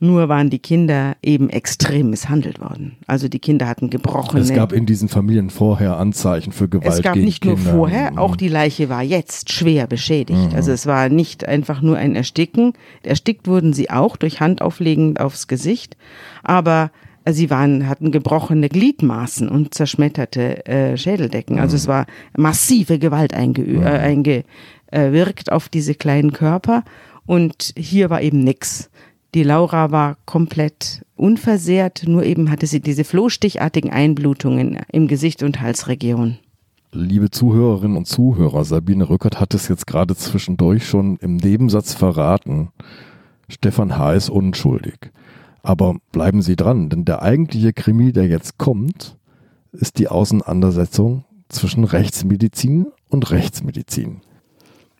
Nur 0.00 0.28
waren 0.28 0.50
die 0.50 0.58
Kinder 0.58 1.16
eben 1.22 1.48
extrem 1.48 2.10
misshandelt 2.10 2.60
worden. 2.60 2.96
Also 3.06 3.28
die 3.28 3.38
Kinder 3.38 3.68
hatten 3.68 3.88
gebrochene. 3.88 4.40
es 4.40 4.52
gab 4.52 4.72
in 4.72 4.84
diesen 4.84 5.08
Familien 5.08 5.48
vorher 5.48 5.96
Anzeichen 5.96 6.50
für 6.50 6.68
Gewalt 6.68 6.92
Es 6.92 7.02
gab 7.02 7.14
gegen 7.14 7.24
nicht 7.24 7.44
nur 7.44 7.54
Kinder. 7.54 7.70
Mhm. 7.70 7.76
vorher, 7.76 8.18
auch 8.18 8.34
die 8.34 8.48
Leiche 8.48 8.88
war 8.88 9.04
jetzt 9.04 9.52
schwer 9.52 9.86
beschädigt. 9.86 10.54
Also 10.56 10.72
es 10.72 10.86
war 10.86 11.08
nicht 11.08 11.46
einfach 11.46 11.82
nur 11.82 11.98
ein 11.98 12.16
Ersticken. 12.16 12.72
Erstickt 13.04 13.46
wurden 13.46 13.72
sie 13.74 13.90
auch 13.90 14.16
durch 14.16 14.40
Handauflegen 14.40 15.18
aufs 15.18 15.46
Gesicht. 15.46 15.96
Aber 16.42 16.90
Sie 17.28 17.50
waren, 17.50 17.88
hatten 17.88 18.10
gebrochene 18.10 18.68
Gliedmaßen 18.68 19.48
und 19.48 19.74
zerschmetterte 19.74 20.66
äh, 20.66 20.96
Schädeldecken. 20.96 21.58
Also 21.58 21.76
es 21.76 21.86
war 21.86 22.06
massive 22.36 22.98
Gewalt 22.98 23.34
einge 23.34 23.62
äh, 23.62 24.44
eingewirkt 24.92 25.52
auf 25.52 25.68
diese 25.68 25.94
kleinen 25.94 26.32
Körper. 26.32 26.84
Und 27.26 27.72
hier 27.76 28.10
war 28.10 28.22
eben 28.22 28.42
nix. 28.42 28.90
Die 29.34 29.44
Laura 29.44 29.90
war 29.90 30.18
komplett 30.26 31.02
unversehrt, 31.16 32.02
nur 32.06 32.24
eben 32.24 32.50
hatte 32.50 32.66
sie 32.66 32.80
diese 32.80 33.04
flohstichartigen 33.04 33.90
Einblutungen 33.90 34.80
im 34.92 35.08
Gesicht 35.08 35.42
und 35.42 35.60
Halsregion. 35.60 36.38
Liebe 36.94 37.30
Zuhörerinnen 37.30 37.96
und 37.96 38.06
Zuhörer, 38.06 38.64
Sabine 38.64 39.08
Rückert 39.08 39.40
hat 39.40 39.54
es 39.54 39.68
jetzt 39.68 39.86
gerade 39.86 40.14
zwischendurch 40.14 40.86
schon 40.86 41.16
im 41.16 41.36
Nebensatz 41.36 41.94
verraten. 41.94 42.68
Stefan 43.48 43.96
H. 43.96 44.12
ist 44.12 44.28
unschuldig. 44.28 45.10
Aber 45.62 45.96
bleiben 46.10 46.42
Sie 46.42 46.56
dran, 46.56 46.88
denn 46.88 47.04
der 47.04 47.22
eigentliche 47.22 47.72
Krimi, 47.72 48.12
der 48.12 48.26
jetzt 48.26 48.58
kommt, 48.58 49.16
ist 49.72 49.98
die 49.98 50.08
Auseinandersetzung 50.08 51.24
zwischen 51.48 51.84
Rechtsmedizin 51.84 52.86
und 53.08 53.30
Rechtsmedizin. 53.30 54.20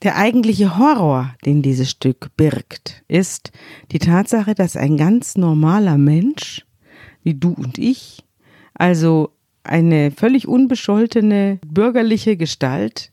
Der 0.02 0.16
eigentliche 0.16 0.78
Horror, 0.78 1.34
den 1.44 1.62
dieses 1.62 1.90
Stück 1.90 2.36
birgt, 2.36 3.04
ist 3.08 3.52
die 3.92 3.98
Tatsache, 3.98 4.54
dass 4.54 4.76
ein 4.76 4.96
ganz 4.96 5.36
normaler 5.36 5.96
Mensch, 5.96 6.66
wie 7.22 7.34
du 7.34 7.52
und 7.52 7.78
ich, 7.78 8.24
also 8.74 9.30
eine 9.62 10.10
völlig 10.10 10.48
unbescholtene 10.48 11.60
bürgerliche 11.64 12.36
Gestalt, 12.36 13.12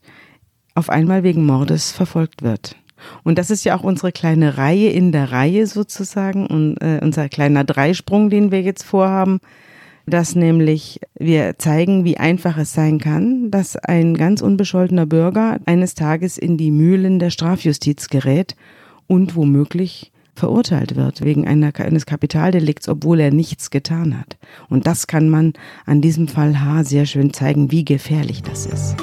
auf 0.74 0.90
einmal 0.90 1.22
wegen 1.22 1.46
Mordes 1.46 1.92
verfolgt 1.92 2.42
wird. 2.42 2.76
Und 3.22 3.38
das 3.38 3.50
ist 3.50 3.64
ja 3.64 3.76
auch 3.76 3.82
unsere 3.82 4.12
kleine 4.12 4.58
Reihe 4.58 4.90
in 4.90 5.12
der 5.12 5.32
Reihe 5.32 5.66
sozusagen 5.66 6.46
und 6.46 6.76
äh, 6.80 7.00
unser 7.02 7.28
kleiner 7.28 7.64
Dreisprung, 7.64 8.30
den 8.30 8.50
wir 8.50 8.62
jetzt 8.62 8.82
vorhaben, 8.82 9.40
dass 10.06 10.34
nämlich 10.34 11.00
wir 11.18 11.58
zeigen, 11.58 12.04
wie 12.04 12.16
einfach 12.16 12.58
es 12.58 12.72
sein 12.72 12.98
kann, 12.98 13.50
dass 13.50 13.76
ein 13.76 14.16
ganz 14.16 14.42
unbescholtener 14.42 15.06
Bürger 15.06 15.60
eines 15.66 15.94
Tages 15.94 16.38
in 16.38 16.56
die 16.56 16.70
Mühlen 16.70 17.18
der 17.18 17.30
Strafjustiz 17.30 18.08
gerät 18.08 18.56
und 19.06 19.36
womöglich 19.36 20.12
verurteilt 20.34 20.96
wird 20.96 21.22
wegen 21.22 21.46
einer, 21.46 21.72
eines 21.78 22.06
Kapitaldelikts, 22.06 22.88
obwohl 22.88 23.20
er 23.20 23.30
nichts 23.30 23.70
getan 23.70 24.18
hat. 24.18 24.38
Und 24.68 24.86
das 24.86 25.06
kann 25.06 25.28
man 25.28 25.52
an 25.86 26.00
diesem 26.00 26.28
Fall 26.28 26.60
H 26.60 26.84
sehr 26.84 27.06
schön 27.06 27.32
zeigen, 27.32 27.70
wie 27.70 27.84
gefährlich 27.84 28.42
das 28.42 28.66
ist. 28.66 28.96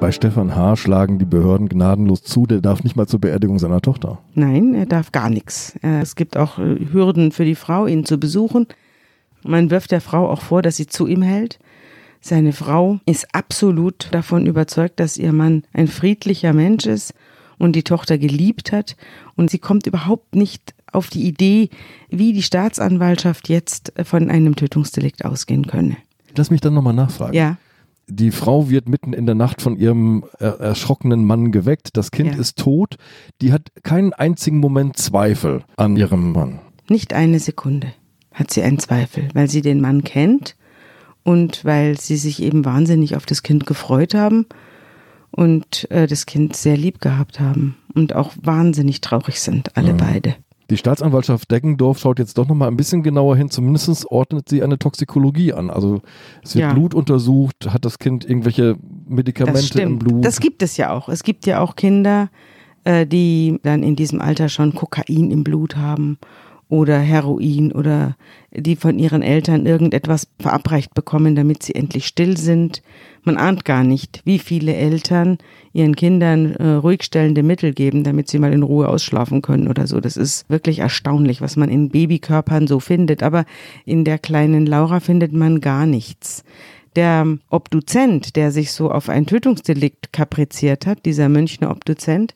Bei 0.00 0.12
Stefan 0.12 0.54
H. 0.54 0.76
schlagen 0.76 1.18
die 1.18 1.24
Behörden 1.24 1.70
gnadenlos 1.70 2.22
zu, 2.22 2.44
der 2.44 2.60
darf 2.60 2.84
nicht 2.84 2.94
mal 2.94 3.06
zur 3.06 3.22
Beerdigung 3.22 3.58
seiner 3.58 3.80
Tochter. 3.80 4.18
Nein, 4.34 4.74
er 4.74 4.84
darf 4.84 5.12
gar 5.12 5.30
nichts. 5.30 5.78
Es 5.80 6.14
gibt 6.14 6.36
auch 6.36 6.58
äh, 6.58 6.88
Hürden 6.92 7.32
für 7.32 7.46
die 7.46 7.54
Frau, 7.54 7.86
ihn 7.86 8.04
zu 8.04 8.18
besuchen. 8.18 8.66
Man 9.44 9.70
wirft 9.70 9.92
der 9.92 10.02
Frau 10.02 10.28
auch 10.28 10.42
vor, 10.42 10.60
dass 10.60 10.76
sie 10.76 10.86
zu 10.86 11.06
ihm 11.06 11.22
hält. 11.22 11.58
Seine 12.24 12.52
Frau 12.52 13.00
ist 13.04 13.34
absolut 13.34 14.06
davon 14.12 14.46
überzeugt, 14.46 15.00
dass 15.00 15.16
ihr 15.16 15.32
Mann 15.32 15.64
ein 15.72 15.88
friedlicher 15.88 16.52
Mensch 16.52 16.86
ist 16.86 17.14
und 17.58 17.74
die 17.74 17.82
Tochter 17.82 18.16
geliebt 18.16 18.70
hat. 18.70 18.96
Und 19.34 19.50
sie 19.50 19.58
kommt 19.58 19.88
überhaupt 19.88 20.36
nicht 20.36 20.72
auf 20.92 21.08
die 21.08 21.26
Idee, 21.26 21.68
wie 22.10 22.32
die 22.32 22.42
Staatsanwaltschaft 22.42 23.48
jetzt 23.48 23.92
von 24.04 24.30
einem 24.30 24.54
Tötungsdelikt 24.54 25.24
ausgehen 25.24 25.66
könne. 25.66 25.96
Lass 26.36 26.50
mich 26.50 26.60
dann 26.60 26.74
nochmal 26.74 26.94
nachfragen. 26.94 27.34
Ja. 27.34 27.56
Die 28.06 28.30
Frau 28.30 28.70
wird 28.70 28.88
mitten 28.88 29.12
in 29.14 29.26
der 29.26 29.34
Nacht 29.34 29.60
von 29.60 29.76
ihrem 29.76 30.24
erschrockenen 30.38 31.24
Mann 31.24 31.50
geweckt. 31.50 31.96
Das 31.96 32.12
Kind 32.12 32.34
Ja. 32.34 32.40
ist 32.40 32.56
tot. 32.58 32.96
Die 33.40 33.52
hat 33.52 33.70
keinen 33.82 34.12
einzigen 34.12 34.58
Moment 34.58 34.96
Zweifel 34.96 35.64
an 35.76 35.96
ihrem 35.96 36.32
Mann. 36.32 36.60
Nicht 36.88 37.14
eine 37.14 37.40
Sekunde 37.40 37.92
hat 38.32 38.50
sie 38.52 38.62
einen 38.62 38.78
Zweifel, 38.78 39.28
weil 39.34 39.48
sie 39.50 39.60
den 39.60 39.80
Mann 39.80 40.04
kennt 40.04 40.56
und 41.24 41.64
weil 41.64 41.98
sie 41.98 42.16
sich 42.16 42.42
eben 42.42 42.64
wahnsinnig 42.64 43.16
auf 43.16 43.26
das 43.26 43.42
Kind 43.42 43.66
gefreut 43.66 44.14
haben 44.14 44.46
und 45.30 45.90
äh, 45.90 46.06
das 46.06 46.26
Kind 46.26 46.56
sehr 46.56 46.76
lieb 46.76 47.00
gehabt 47.00 47.40
haben 47.40 47.76
und 47.94 48.14
auch 48.14 48.32
wahnsinnig 48.42 49.00
traurig 49.00 49.40
sind, 49.40 49.76
alle 49.76 49.92
Mhm. 49.94 49.96
beide. 49.98 50.34
Die 50.70 50.76
Staatsanwaltschaft 50.78 51.50
Deggendorf 51.50 51.98
schaut 51.98 52.18
jetzt 52.18 52.38
doch 52.38 52.48
nochmal 52.48 52.68
ein 52.68 52.76
bisschen 52.78 53.02
genauer 53.02 53.36
hin. 53.36 53.50
Zumindest 53.50 54.06
ordnet 54.10 54.48
sie 54.48 54.62
eine 54.62 54.78
Toxikologie 54.78 55.52
an. 55.52 55.68
Also 55.68 56.00
es 56.42 56.54
wird 56.54 56.62
Ja. 56.62 56.72
Blut 56.72 56.94
untersucht. 56.94 57.68
Hat 57.68 57.84
das 57.84 57.98
Kind 57.98 58.24
irgendwelche 58.24 58.76
Medikamente 59.06 59.82
im 59.82 59.98
Blut? 59.98 60.24
Das 60.24 60.40
gibt 60.40 60.62
es 60.62 60.78
ja 60.78 60.90
auch. 60.90 61.10
Es 61.10 61.24
gibt 61.24 61.44
ja 61.44 61.60
auch 61.60 61.76
Kinder, 61.76 62.30
äh, 62.84 63.06
die 63.06 63.58
dann 63.62 63.82
in 63.82 63.96
diesem 63.96 64.22
Alter 64.22 64.48
schon 64.48 64.74
Kokain 64.74 65.30
im 65.30 65.44
Blut 65.44 65.76
haben 65.76 66.16
oder 66.72 66.98
Heroin 66.98 67.70
oder 67.70 68.16
die 68.50 68.76
von 68.76 68.98
ihren 68.98 69.20
Eltern 69.20 69.66
irgendetwas 69.66 70.26
verabreicht 70.40 70.94
bekommen, 70.94 71.36
damit 71.36 71.62
sie 71.62 71.74
endlich 71.74 72.06
still 72.06 72.38
sind. 72.38 72.82
Man 73.24 73.36
ahnt 73.36 73.66
gar 73.66 73.84
nicht, 73.84 74.22
wie 74.24 74.38
viele 74.38 74.74
Eltern 74.74 75.36
ihren 75.74 75.94
Kindern 75.94 76.54
äh, 76.54 76.68
ruhigstellende 76.68 77.42
Mittel 77.42 77.74
geben, 77.74 78.04
damit 78.04 78.28
sie 78.28 78.38
mal 78.38 78.54
in 78.54 78.62
Ruhe 78.62 78.88
ausschlafen 78.88 79.42
können 79.42 79.68
oder 79.68 79.86
so. 79.86 80.00
Das 80.00 80.16
ist 80.16 80.48
wirklich 80.48 80.78
erstaunlich, 80.78 81.42
was 81.42 81.56
man 81.56 81.68
in 81.68 81.90
Babykörpern 81.90 82.66
so 82.66 82.80
findet. 82.80 83.22
Aber 83.22 83.44
in 83.84 84.06
der 84.06 84.18
kleinen 84.18 84.64
Laura 84.64 85.00
findet 85.00 85.34
man 85.34 85.60
gar 85.60 85.84
nichts. 85.84 86.42
Der 86.96 87.36
Obduzent, 87.50 88.34
der 88.34 88.50
sich 88.50 88.72
so 88.72 88.90
auf 88.90 89.10
ein 89.10 89.26
Tötungsdelikt 89.26 90.14
kapriziert 90.14 90.86
hat, 90.86 91.04
dieser 91.04 91.28
Münchner 91.28 91.70
Obduzent, 91.70 92.34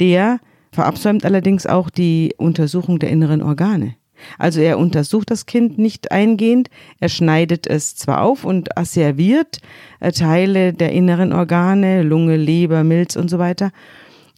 der 0.00 0.40
verabsäumt 0.76 1.24
allerdings 1.24 1.66
auch 1.66 1.88
die 1.88 2.34
Untersuchung 2.36 2.98
der 2.98 3.08
inneren 3.08 3.42
Organe. 3.42 3.96
Also 4.38 4.60
er 4.60 4.78
untersucht 4.78 5.30
das 5.30 5.46
Kind 5.46 5.78
nicht 5.78 6.12
eingehend, 6.12 6.68
er 7.00 7.08
schneidet 7.08 7.66
es 7.66 7.96
zwar 7.96 8.22
auf 8.22 8.44
und 8.44 8.76
asserviert 8.76 9.60
äh, 10.00 10.12
Teile 10.12 10.74
der 10.74 10.92
inneren 10.92 11.32
Organe, 11.32 12.02
Lunge, 12.02 12.36
Leber, 12.36 12.84
Milz 12.84 13.16
und 13.16 13.30
so 13.30 13.38
weiter, 13.38 13.72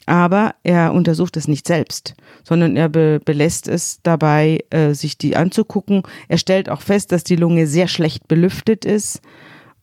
aber 0.06 0.54
er 0.62 0.92
untersucht 0.92 1.36
es 1.36 1.48
nicht 1.48 1.66
selbst, 1.66 2.14
sondern 2.44 2.76
er 2.76 2.88
be 2.88 3.20
belässt 3.24 3.66
es 3.66 3.98
dabei, 4.04 4.60
äh, 4.70 4.94
sich 4.94 5.18
die 5.18 5.34
anzugucken. 5.34 6.02
Er 6.28 6.38
stellt 6.38 6.70
auch 6.70 6.82
fest, 6.82 7.10
dass 7.10 7.24
die 7.24 7.36
Lunge 7.36 7.66
sehr 7.66 7.88
schlecht 7.88 8.28
belüftet 8.28 8.84
ist. 8.84 9.20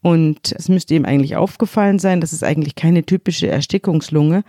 Und 0.02 0.54
es 0.58 0.70
müsste 0.70 0.94
ihm 0.94 1.04
eigentlich 1.04 1.36
aufgefallen 1.36 2.00
sein, 2.00 2.22
das 2.22 2.32
ist 2.32 2.44
eigentlich 2.44 2.76
keine 2.76 3.06
typische 3.06 3.48
Erstickungslunge. 3.48 4.44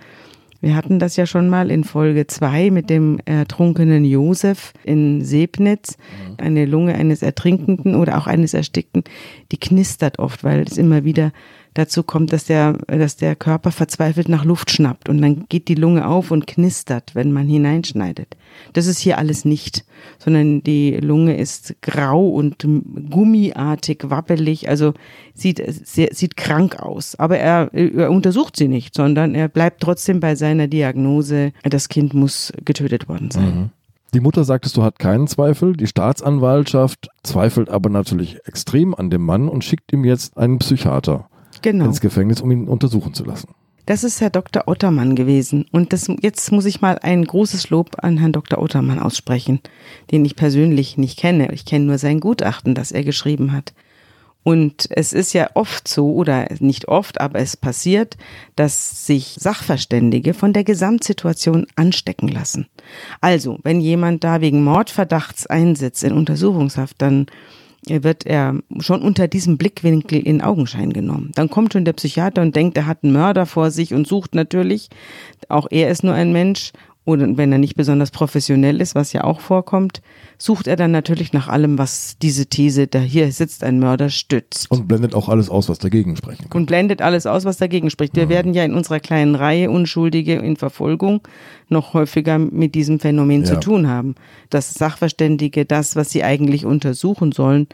Wir 0.66 0.74
hatten 0.74 0.98
das 0.98 1.14
ja 1.14 1.26
schon 1.26 1.48
mal 1.48 1.70
in 1.70 1.84
Folge 1.84 2.26
zwei 2.26 2.72
mit 2.72 2.90
dem 2.90 3.20
ertrunkenen 3.24 4.04
Josef 4.04 4.72
in 4.82 5.24
Sebnitz. 5.24 5.96
Eine 6.38 6.64
Lunge 6.64 6.96
eines 6.96 7.22
Ertrinkenden 7.22 7.94
oder 7.94 8.18
auch 8.18 8.26
eines 8.26 8.52
Erstickten, 8.52 9.04
die 9.52 9.58
knistert 9.58 10.18
oft, 10.18 10.42
weil 10.42 10.62
es 10.62 10.76
immer 10.76 11.04
wieder 11.04 11.30
dazu 11.78 12.02
kommt, 12.02 12.32
dass 12.32 12.44
der, 12.44 12.74
dass 12.86 13.16
der 13.16 13.36
Körper 13.36 13.70
verzweifelt 13.70 14.28
nach 14.28 14.44
Luft 14.44 14.70
schnappt 14.70 15.08
und 15.08 15.20
dann 15.20 15.46
geht 15.48 15.68
die 15.68 15.74
Lunge 15.74 16.08
auf 16.08 16.30
und 16.30 16.46
knistert, 16.46 17.14
wenn 17.14 17.32
man 17.32 17.46
hineinschneidet. 17.46 18.36
Das 18.72 18.86
ist 18.86 18.98
hier 18.98 19.18
alles 19.18 19.44
nicht, 19.44 19.84
sondern 20.18 20.62
die 20.62 20.96
Lunge 20.96 21.36
ist 21.36 21.74
grau 21.82 22.28
und 22.28 22.66
gummiartig, 23.10 24.04
wappelig, 24.04 24.68
also 24.68 24.94
sieht, 25.34 25.62
sehr, 25.86 26.08
sieht 26.12 26.36
krank 26.36 26.80
aus. 26.80 27.14
Aber 27.16 27.38
er, 27.38 27.72
er 27.74 28.10
untersucht 28.10 28.56
sie 28.56 28.68
nicht, 28.68 28.94
sondern 28.94 29.34
er 29.34 29.48
bleibt 29.48 29.82
trotzdem 29.82 30.20
bei 30.20 30.34
seiner 30.34 30.68
Diagnose, 30.68 31.52
das 31.62 31.88
Kind 31.88 32.14
muss 32.14 32.52
getötet 32.64 33.08
worden 33.08 33.30
sein. 33.30 33.44
Mhm. 33.44 33.70
Die 34.14 34.20
Mutter 34.20 34.44
sagtest 34.44 34.76
du, 34.76 34.82
hat 34.82 34.98
keinen 34.98 35.26
Zweifel. 35.26 35.76
Die 35.76 35.86
Staatsanwaltschaft 35.86 37.10
zweifelt 37.22 37.68
aber 37.68 37.90
natürlich 37.90 38.38
extrem 38.46 38.94
an 38.94 39.10
dem 39.10 39.22
Mann 39.22 39.48
und 39.48 39.62
schickt 39.62 39.92
ihm 39.92 40.04
jetzt 40.04 40.38
einen 40.38 40.58
Psychiater 40.58 41.28
Genau. 41.62 41.86
ins 41.86 42.00
Gefängnis, 42.00 42.40
um 42.40 42.50
ihn 42.50 42.68
untersuchen 42.68 43.14
zu 43.14 43.24
lassen. 43.24 43.48
Das 43.86 44.02
ist 44.02 44.20
Herr 44.20 44.30
Dr. 44.30 44.64
Ottermann 44.66 45.14
gewesen. 45.14 45.64
Und 45.70 45.92
das, 45.92 46.10
jetzt 46.20 46.50
muss 46.50 46.64
ich 46.64 46.80
mal 46.80 46.98
ein 46.98 47.24
großes 47.24 47.70
Lob 47.70 48.02
an 48.02 48.18
Herrn 48.18 48.32
Dr. 48.32 48.60
Ottermann 48.60 48.98
aussprechen, 48.98 49.60
den 50.10 50.24
ich 50.24 50.34
persönlich 50.34 50.98
nicht 50.98 51.18
kenne. 51.18 51.52
Ich 51.52 51.64
kenne 51.64 51.84
nur 51.84 51.98
sein 51.98 52.18
Gutachten, 52.18 52.74
das 52.74 52.90
er 52.90 53.04
geschrieben 53.04 53.52
hat. 53.52 53.74
Und 54.46 54.86
es 54.90 55.12
ist 55.12 55.32
ja 55.32 55.50
oft 55.54 55.88
so, 55.88 56.14
oder 56.14 56.46
nicht 56.60 56.86
oft, 56.86 57.20
aber 57.20 57.40
es 57.40 57.56
passiert, 57.56 58.16
dass 58.54 59.04
sich 59.04 59.36
Sachverständige 59.40 60.34
von 60.34 60.52
der 60.52 60.62
Gesamtsituation 60.62 61.66
anstecken 61.74 62.28
lassen. 62.28 62.68
Also, 63.20 63.58
wenn 63.64 63.80
jemand 63.80 64.22
da 64.22 64.40
wegen 64.40 64.62
Mordverdachts 64.62 65.48
einsitzt 65.48 66.04
in 66.04 66.12
Untersuchungshaft, 66.12 66.94
dann 66.98 67.26
wird 67.88 68.26
er 68.26 68.54
schon 68.80 69.02
unter 69.02 69.28
diesem 69.28 69.58
Blickwinkel 69.58 70.20
in 70.20 70.42
Augenschein 70.42 70.92
genommen. 70.92 71.30
Dann 71.34 71.48
kommt 71.48 71.72
schon 71.72 71.84
der 71.84 71.92
Psychiater 71.92 72.42
und 72.42 72.56
denkt, 72.56 72.76
er 72.76 72.86
hat 72.86 73.04
einen 73.04 73.12
Mörder 73.12 73.46
vor 73.46 73.70
sich 73.70 73.94
und 73.94 74.06
sucht 74.06 74.34
natürlich, 74.34 74.88
auch 75.48 75.68
er 75.70 75.90
ist 75.90 76.02
nur 76.02 76.14
ein 76.14 76.32
Mensch, 76.32 76.72
oder 77.06 77.36
wenn 77.36 77.52
er 77.52 77.58
nicht 77.58 77.76
besonders 77.76 78.10
professionell 78.10 78.80
ist, 78.80 78.96
was 78.96 79.12
ja 79.12 79.22
auch 79.22 79.38
vorkommt, 79.38 80.02
sucht 80.38 80.66
er 80.66 80.74
dann 80.74 80.90
natürlich 80.90 81.32
nach 81.32 81.46
allem, 81.46 81.78
was 81.78 82.16
diese 82.20 82.46
These, 82.46 82.88
da 82.88 82.98
hier 82.98 83.30
sitzt 83.30 83.62
ein 83.62 83.78
Mörder, 83.78 84.10
stützt. 84.10 84.68
Und 84.72 84.88
blendet 84.88 85.14
auch 85.14 85.28
alles 85.28 85.48
aus, 85.48 85.68
was 85.68 85.78
dagegen 85.78 86.16
sprechen 86.16 86.50
kann. 86.50 86.60
Und 86.60 86.66
blendet 86.66 87.00
alles 87.02 87.26
aus, 87.26 87.44
was 87.44 87.58
dagegen 87.58 87.90
spricht. 87.90 88.16
Wir 88.16 88.24
ja. 88.24 88.28
werden 88.28 88.54
ja 88.54 88.64
in 88.64 88.74
unserer 88.74 88.98
kleinen 88.98 89.36
Reihe 89.36 89.70
Unschuldige 89.70 90.34
in 90.34 90.56
Verfolgung 90.56 91.20
noch 91.68 91.94
häufiger 91.94 92.38
mit 92.38 92.74
diesem 92.74 92.98
Phänomen 92.98 93.42
ja. 93.42 93.54
zu 93.54 93.60
tun 93.60 93.86
haben. 93.86 94.16
Dass 94.50 94.74
Sachverständige 94.74 95.64
das, 95.64 95.94
was 95.94 96.10
sie 96.10 96.24
eigentlich 96.24 96.66
untersuchen 96.66 97.30
sollen, 97.30 97.68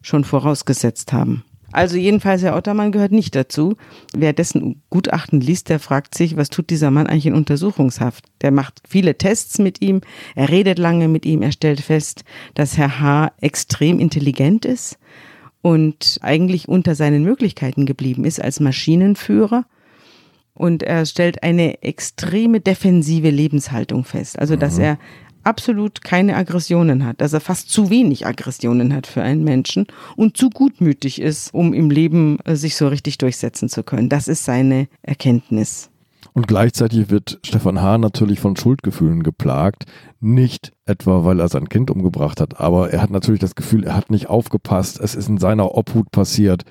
schon 0.00 0.22
vorausgesetzt 0.22 1.12
haben. 1.12 1.42
Also 1.72 1.96
jedenfalls, 1.96 2.42
Herr 2.42 2.56
Ottermann 2.56 2.92
gehört 2.92 3.12
nicht 3.12 3.34
dazu. 3.34 3.76
Wer 4.16 4.32
dessen 4.32 4.82
Gutachten 4.90 5.40
liest, 5.40 5.68
der 5.68 5.80
fragt 5.80 6.14
sich, 6.14 6.36
was 6.36 6.48
tut 6.48 6.70
dieser 6.70 6.90
Mann 6.90 7.06
eigentlich 7.06 7.26
in 7.26 7.34
Untersuchungshaft? 7.34 8.24
Der 8.40 8.50
macht 8.50 8.80
viele 8.88 9.18
Tests 9.18 9.58
mit 9.58 9.82
ihm, 9.82 10.00
er 10.34 10.48
redet 10.48 10.78
lange 10.78 11.08
mit 11.08 11.26
ihm, 11.26 11.42
er 11.42 11.52
stellt 11.52 11.80
fest, 11.80 12.24
dass 12.54 12.76
Herr 12.76 13.00
H. 13.00 13.32
extrem 13.40 13.98
intelligent 13.98 14.64
ist 14.64 14.98
und 15.62 16.18
eigentlich 16.22 16.68
unter 16.68 16.94
seinen 16.94 17.24
Möglichkeiten 17.24 17.86
geblieben 17.86 18.24
ist 18.24 18.40
als 18.40 18.60
Maschinenführer. 18.60 19.64
Und 20.54 20.82
er 20.82 21.04
stellt 21.04 21.42
eine 21.42 21.82
extreme 21.82 22.60
defensive 22.60 23.28
Lebenshaltung 23.28 24.04
fest. 24.04 24.38
Also, 24.38 24.56
dass 24.56 24.76
mhm. 24.76 24.84
er 24.84 24.98
absolut 25.46 26.02
keine 26.02 26.36
Aggressionen 26.36 27.04
hat, 27.04 27.20
dass 27.20 27.32
er 27.32 27.40
fast 27.40 27.70
zu 27.70 27.90
wenig 27.90 28.26
Aggressionen 28.26 28.94
hat 28.94 29.06
für 29.06 29.22
einen 29.22 29.44
Menschen 29.44 29.86
und 30.16 30.36
zu 30.36 30.50
gutmütig 30.50 31.20
ist, 31.20 31.54
um 31.54 31.72
im 31.72 31.90
Leben 31.90 32.38
äh, 32.44 32.56
sich 32.56 32.76
so 32.76 32.88
richtig 32.88 33.18
durchsetzen 33.18 33.68
zu 33.68 33.82
können. 33.82 34.08
Das 34.08 34.28
ist 34.28 34.44
seine 34.44 34.88
Erkenntnis. 35.02 35.90
Und 36.32 36.48
gleichzeitig 36.48 37.08
wird 37.08 37.38
Stefan 37.44 37.80
H. 37.80 37.96
natürlich 37.96 38.40
von 38.40 38.56
Schuldgefühlen 38.56 39.22
geplagt. 39.22 39.84
Nicht 40.20 40.72
etwa, 40.84 41.24
weil 41.24 41.40
er 41.40 41.48
sein 41.48 41.70
Kind 41.70 41.90
umgebracht 41.90 42.42
hat, 42.42 42.60
aber 42.60 42.90
er 42.90 43.00
hat 43.00 43.10
natürlich 43.10 43.40
das 43.40 43.54
Gefühl, 43.54 43.84
er 43.84 43.96
hat 43.96 44.10
nicht 44.10 44.28
aufgepasst, 44.28 45.00
es 45.00 45.14
ist 45.14 45.30
in 45.30 45.38
seiner 45.38 45.74
Obhut 45.74 46.10
passiert. 46.10 46.64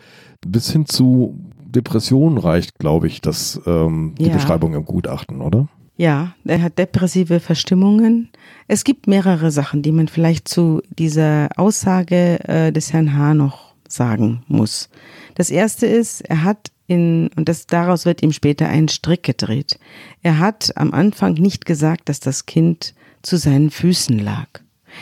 Bis 0.46 0.72
hin 0.72 0.86
zu 0.86 1.40
Depressionen 1.66 2.38
reicht, 2.38 2.78
glaube 2.78 3.08
ich, 3.08 3.22
das, 3.22 3.60
ähm, 3.66 4.14
die 4.20 4.28
ja. 4.28 4.34
Beschreibung 4.34 4.76
im 4.76 4.86
Gutachten, 4.86 5.42
oder? 5.42 5.68
Ja, 5.98 6.36
er 6.44 6.62
hat 6.62 6.78
depressive 6.78 7.40
Verstimmungen. 7.40 8.30
Es 8.68 8.84
gibt 8.84 9.08
mehrere 9.08 9.50
Sachen, 9.52 9.82
die 9.82 9.94
man 9.94 10.10
vielleicht 10.10 10.48
zu 10.48 10.82
dieser 10.90 11.50
Aussage 11.56 12.40
äh, 12.48 12.72
des 12.74 12.92
Herrn 12.92 13.18
H. 13.18 13.34
noch 13.34 13.74
sagen 13.88 14.44
muss. 14.48 14.90
Das 15.36 15.50
erste 15.50 15.86
ist, 15.86 16.22
er 16.22 16.44
hat 16.44 16.72
in, 16.88 17.30
und 17.36 17.48
das, 17.50 17.66
daraus 17.66 18.06
wird 18.06 18.22
ihm 18.24 18.32
später 18.32 18.68
ein 18.68 18.90
Strick 18.90 19.24
gedreht. 19.24 19.80
Er 20.22 20.40
hat 20.40 20.76
am 20.76 20.94
Anfang 20.94 21.34
nicht 21.36 21.66
gesagt, 21.66 22.10
dass 22.10 22.20
das 22.20 22.46
Kind 22.46 22.94
zu 23.22 23.38
seinen 23.38 23.72
Füßen 23.72 24.20
lag. 24.20 24.48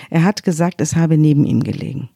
Er 0.10 0.24
hat 0.24 0.44
gesagt, 0.44 0.80
es 0.80 0.96
habe 0.96 1.18
neben 1.18 1.46
ihm 1.46 1.64
gelegen. 1.64 2.10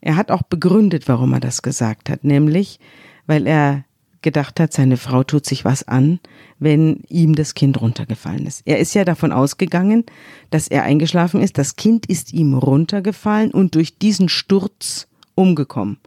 Er 0.00 0.16
hat 0.16 0.30
auch 0.30 0.42
begründet, 0.42 1.08
warum 1.08 1.32
er 1.32 1.40
das 1.40 1.62
gesagt 1.62 2.08
hat, 2.08 2.24
nämlich, 2.24 2.78
weil 3.26 3.46
er 3.46 3.84
gedacht 4.22 4.60
hat, 4.60 4.72
seine 4.72 4.96
Frau 4.96 5.22
tut 5.22 5.46
sich 5.46 5.64
was 5.64 5.86
an, 5.86 6.20
wenn 6.58 7.02
ihm 7.08 7.34
das 7.34 7.54
Kind 7.54 7.80
runtergefallen 7.80 8.46
ist. 8.46 8.62
Er 8.64 8.78
ist 8.78 8.94
ja 8.94 9.04
davon 9.04 9.32
ausgegangen, 9.32 10.04
dass 10.50 10.68
er 10.68 10.82
eingeschlafen 10.82 11.40
ist. 11.40 11.58
Das 11.58 11.76
Kind 11.76 12.06
ist 12.06 12.32
ihm 12.32 12.54
runtergefallen 12.54 13.50
und 13.50 13.74
durch 13.74 13.98
diesen 13.98 14.28
Sturz 14.28 15.06
umgekommen. 15.34 15.98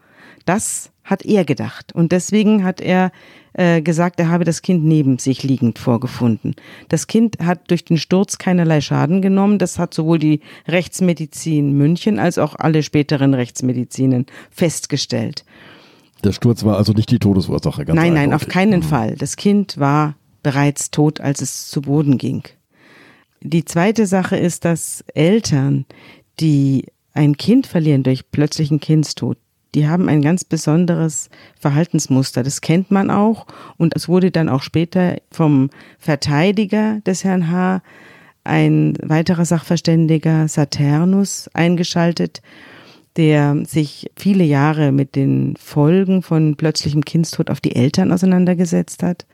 Das 0.46 0.92
hat 1.04 1.26
er 1.26 1.46
gedacht. 1.46 1.94
Und 1.94 2.12
deswegen 2.12 2.64
hat 2.64 2.80
er 2.80 3.12
äh, 3.54 3.82
gesagt, 3.82 4.20
er 4.20 4.30
habe 4.30 4.46
das 4.46 4.62
Kind 4.62 4.86
neben 4.86 5.18
sich 5.18 5.44
liegend 5.44 5.80
vorgefunden. 5.80 6.56
Das 6.90 7.08
Kind 7.08 7.40
hat 7.40 7.70
durch 7.70 7.84
den 7.84 7.98
Sturz 7.98 8.38
keinerlei 8.38 8.82
Schaden 8.82 9.22
genommen. 9.22 9.58
Das 9.58 9.78
hat 9.78 9.94
sowohl 9.94 10.20
die 10.20 10.42
Rechtsmedizin 10.68 11.74
München 11.74 12.20
als 12.20 12.38
auch 12.38 12.56
alle 12.56 12.84
späteren 12.84 13.34
Rechtsmedizinen 13.34 14.26
festgestellt. 14.52 15.44
Der 16.24 16.32
Sturz 16.34 16.64
war 16.64 16.78
also 16.78 16.94
nicht 16.94 17.10
die 17.12 17.20
Todesursache, 17.20 17.86
ganz 17.86 17.96
Nein, 17.96 18.14
nein, 18.14 18.34
auf 18.34 18.48
keinen 18.48 18.82
mhm. 18.82 18.86
Fall. 18.86 19.16
Das 19.16 19.36
Kind 19.36 19.80
war 19.80 20.16
bereits 20.44 20.92
tot, 20.92 21.20
als 21.22 21.42
es 21.42 21.70
zu 21.70 21.82
Boden 21.82 22.18
ging. 22.18 22.44
Die 23.42 23.66
zweite 23.66 24.06
Sache 24.06 24.38
ist, 24.38 24.66
dass 24.66 25.04
Eltern, 25.14 25.86
die 26.40 26.86
ein 27.14 27.38
Kind 27.38 27.68
verlieren 27.68 28.04
durch 28.04 28.32
plötzlichen 28.32 28.80
Kindstod, 28.80 29.38
die 29.74 29.88
haben 29.88 30.10
ein 30.10 30.22
ganz 30.22 30.44
besonderes 30.44 31.30
Verhaltensmuster. 31.60 32.44
Das 32.44 32.62
kennt 32.62 32.92
man 32.92 33.10
auch. 33.10 33.48
Und 33.78 33.96
es 33.96 34.10
wurde 34.10 34.30
dann 34.30 34.50
auch 34.50 34.64
später 34.64 35.18
vom 35.32 35.70
Verteidiger 35.98 37.00
des 37.06 37.24
Herrn 37.24 37.50
H. 37.50 37.82
ein 38.44 38.98
weiterer 39.02 39.46
Sachverständiger 39.46 40.48
Saturnus 40.48 41.50
eingeschaltet 41.54 42.42
der 43.18 43.64
sich 43.66 44.10
viele 44.16 44.44
Jahre 44.44 44.92
mit 44.92 45.16
den 45.16 45.56
Folgen 45.58 46.22
von 46.22 46.56
plötzlichem 46.56 47.04
Kindstod 47.04 47.50
auf 47.50 47.60
die 47.60 47.76
Eltern 47.76 48.12
auseinandergesetzt 48.12 49.04
hat 49.04 49.26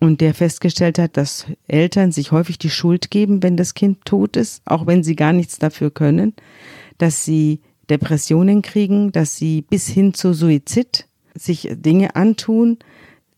und 0.00 0.20
der 0.20 0.34
festgestellt 0.34 0.98
hat, 0.98 1.16
dass 1.16 1.46
Eltern 1.66 2.12
sich 2.12 2.32
häufig 2.32 2.58
die 2.58 2.70
Schuld 2.70 3.10
geben, 3.10 3.42
wenn 3.42 3.56
das 3.56 3.74
Kind 3.74 4.04
tot 4.04 4.36
ist, 4.36 4.62
auch 4.64 4.86
wenn 4.86 5.02
sie 5.02 5.16
gar 5.16 5.32
nichts 5.32 5.58
dafür 5.58 5.90
können, 5.90 6.34
dass 6.98 7.24
sie 7.24 7.60
Depressionen 7.90 8.62
kriegen, 8.62 9.12
dass 9.12 9.36
sie 9.36 9.62
bis 9.62 9.88
hin 9.88 10.14
zu 10.14 10.32
Suizid 10.34 11.06
sich 11.34 11.68
Dinge 11.72 12.16
antun, 12.16 12.78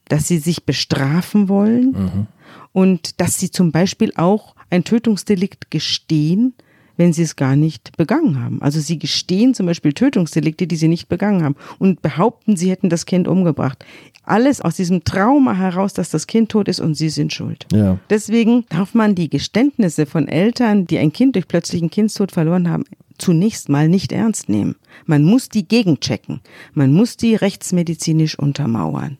dass 0.08 0.28
sie 0.28 0.38
sich 0.38 0.64
bestrafen 0.64 1.48
wollen 1.48 1.92
mhm. 1.92 2.26
und 2.72 3.20
dass 3.20 3.38
sie 3.38 3.50
zum 3.50 3.72
Beispiel 3.72 4.12
auch 4.16 4.54
ein 4.70 4.84
Tötungsdelikt 4.84 5.70
gestehen, 5.70 6.54
wenn 7.00 7.14
sie 7.14 7.22
es 7.22 7.34
gar 7.34 7.56
nicht 7.56 7.96
begangen 7.96 8.44
haben. 8.44 8.60
Also 8.60 8.78
sie 8.78 8.98
gestehen 8.98 9.54
zum 9.54 9.64
Beispiel 9.64 9.94
Tötungsdelikte, 9.94 10.66
die 10.66 10.76
sie 10.76 10.86
nicht 10.86 11.08
begangen 11.08 11.42
haben 11.42 11.56
und 11.78 12.02
behaupten, 12.02 12.58
sie 12.58 12.70
hätten 12.70 12.90
das 12.90 13.06
Kind 13.06 13.26
umgebracht. 13.26 13.86
Alles 14.22 14.60
aus 14.60 14.76
diesem 14.76 15.02
Trauma 15.02 15.54
heraus, 15.54 15.94
dass 15.94 16.10
das 16.10 16.26
Kind 16.26 16.50
tot 16.50 16.68
ist 16.68 16.78
und 16.78 16.94
sie 16.94 17.08
sind 17.08 17.32
schuld. 17.32 17.64
Ja. 17.72 17.98
Deswegen 18.10 18.66
darf 18.68 18.92
man 18.92 19.14
die 19.14 19.30
Geständnisse 19.30 20.04
von 20.04 20.28
Eltern, 20.28 20.86
die 20.86 20.98
ein 20.98 21.10
Kind 21.10 21.36
durch 21.36 21.48
plötzlichen 21.48 21.88
Kindstod 21.88 22.32
verloren 22.32 22.68
haben, 22.68 22.84
zunächst 23.16 23.70
mal 23.70 23.88
nicht 23.88 24.12
ernst 24.12 24.50
nehmen. 24.50 24.76
Man 25.06 25.24
muss 25.24 25.48
die 25.48 25.66
gegenchecken. 25.66 26.42
Man 26.74 26.92
muss 26.92 27.16
die 27.16 27.34
rechtsmedizinisch 27.34 28.38
untermauern. 28.38 29.16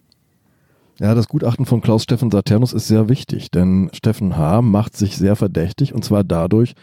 Ja, 0.99 1.15
das 1.15 1.29
Gutachten 1.29 1.65
von 1.65 1.81
Klaus 1.81 2.03
Steffen 2.03 2.31
Saturnus 2.31 2.75
ist 2.75 2.89
sehr 2.89 3.09
wichtig, 3.09 3.51
denn 3.51 3.89
Steffen 3.95 4.37
H. 4.37 4.61
macht 4.61 4.99
sich 4.99 5.17
sehr 5.17 5.35
verdächtig 5.35 5.95
und 5.95 6.05
zwar 6.05 6.25
dadurch, 6.25 6.75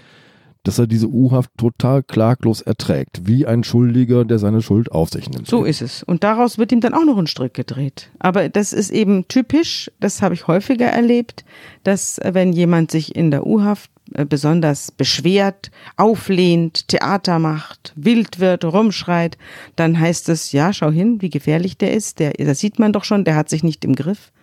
dass 0.67 0.79
er 0.79 0.87
diese 0.87 1.07
U-Haft 1.07 1.51
total 1.57 2.03
klaglos 2.03 2.61
erträgt, 2.61 3.21
wie 3.25 3.45
ein 3.47 3.63
Schuldiger, 3.63 4.25
der 4.25 4.37
seine 4.37 4.61
Schuld 4.61 4.91
auf 4.91 5.09
sich 5.09 5.29
nimmt. 5.29 5.47
So 5.47 5.63
ist 5.63 5.81
es. 5.81 6.03
Und 6.03 6.25
daraus 6.25 6.57
wird 6.57 6.73
ihm 6.73 6.81
dann 6.81 6.93
auch 6.93 7.05
noch 7.05 7.17
ein 7.17 7.27
Strick 7.27 7.53
gedreht. 7.53 8.09
Aber 8.19 8.49
das 8.49 8.73
ist 8.73 8.91
eben 8.91 9.27
typisch, 9.29 9.89
das 10.01 10.21
habe 10.21 10.35
ich 10.35 10.47
häufiger 10.47 10.87
erlebt, 10.87 11.45
dass 11.83 12.17
äh, 12.17 12.31
wenn 12.33 12.51
jemand 12.51 12.91
sich 12.91 13.15
in 13.15 13.31
der 13.31 13.47
U-Haft 13.47 13.89
äh, 14.13 14.25
besonders 14.25 14.91
beschwert, 14.91 15.71
auflehnt, 15.95 16.89
Theater 16.89 17.39
macht, 17.39 17.93
wild 17.95 18.39
wird, 18.39 18.65
rumschreit, 18.65 19.37
dann 19.77 19.97
heißt 19.97 20.27
es, 20.27 20.51
ja, 20.51 20.73
schau 20.73 20.91
hin, 20.91 21.21
wie 21.21 21.29
gefährlich 21.29 21.77
der 21.77 21.93
ist, 21.93 22.19
der, 22.19 22.33
das 22.33 22.59
sieht 22.59 22.77
man 22.77 22.91
doch 22.91 23.05
schon, 23.05 23.23
der 23.23 23.35
hat 23.35 23.47
sich 23.47 23.63
nicht 23.63 23.85
im 23.85 23.95
Griff. 23.95 24.33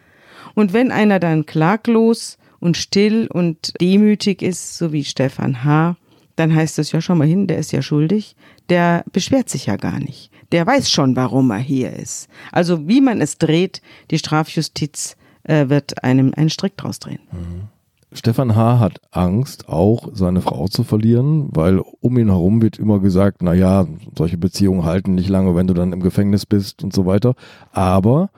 Und 0.54 0.72
wenn 0.72 0.90
einer 0.90 1.20
dann 1.20 1.44
klaglos 1.44 2.38
und 2.60 2.78
still 2.78 3.28
und 3.30 3.74
demütig 3.80 4.40
ist, 4.40 4.78
so 4.78 4.92
wie 4.92 5.04
Stefan 5.04 5.64
H., 5.64 5.96
dann 6.36 6.54
heißt 6.54 6.78
es 6.78 6.92
ja 6.92 7.00
schon 7.00 7.18
mal 7.18 7.26
hin, 7.26 7.46
der 7.46 7.58
ist 7.58 7.72
ja 7.72 7.82
schuldig, 7.82 8.36
der 8.68 9.04
beschwert 9.12 9.48
sich 9.48 9.66
ja 9.66 9.76
gar 9.76 9.98
nicht. 9.98 10.30
Der 10.52 10.66
weiß 10.66 10.90
schon, 10.90 11.16
warum 11.16 11.50
er 11.50 11.58
hier 11.58 11.92
ist. 11.92 12.28
Also 12.52 12.88
wie 12.88 13.00
man 13.00 13.20
es 13.20 13.38
dreht, 13.38 13.82
die 14.10 14.18
Strafjustiz 14.18 15.16
äh, 15.44 15.68
wird 15.68 16.02
einem 16.02 16.32
einen 16.36 16.50
Strick 16.50 16.76
draus 16.76 16.98
drehen. 16.98 17.20
Mhm. 17.32 17.68
Stefan 18.16 18.54
H. 18.54 18.78
hat 18.78 19.00
Angst, 19.10 19.68
auch 19.68 20.08
seine 20.12 20.40
Frau 20.40 20.68
zu 20.68 20.84
verlieren, 20.84 21.48
weil 21.50 21.80
um 22.00 22.16
ihn 22.16 22.28
herum 22.28 22.62
wird 22.62 22.78
immer 22.78 23.00
gesagt, 23.00 23.42
na 23.42 23.54
ja, 23.54 23.88
solche 24.16 24.38
Beziehungen 24.38 24.84
halten 24.84 25.16
nicht 25.16 25.28
lange, 25.28 25.56
wenn 25.56 25.66
du 25.66 25.74
dann 25.74 25.92
im 25.92 26.00
Gefängnis 26.00 26.46
bist 26.46 26.84
und 26.84 26.92
so 26.92 27.06
weiter. 27.06 27.34
Aber 27.72 28.30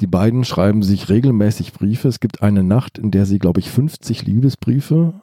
die 0.00 0.06
beiden 0.06 0.44
schreiben 0.44 0.82
sich 0.82 1.08
regelmäßig 1.08 1.72
Briefe. 1.72 2.08
Es 2.08 2.20
gibt 2.20 2.42
eine 2.42 2.62
Nacht, 2.62 2.98
in 2.98 3.10
der 3.10 3.24
sie, 3.24 3.38
glaube 3.38 3.60
ich, 3.60 3.70
50 3.70 4.26
Liebesbriefe 4.26 5.14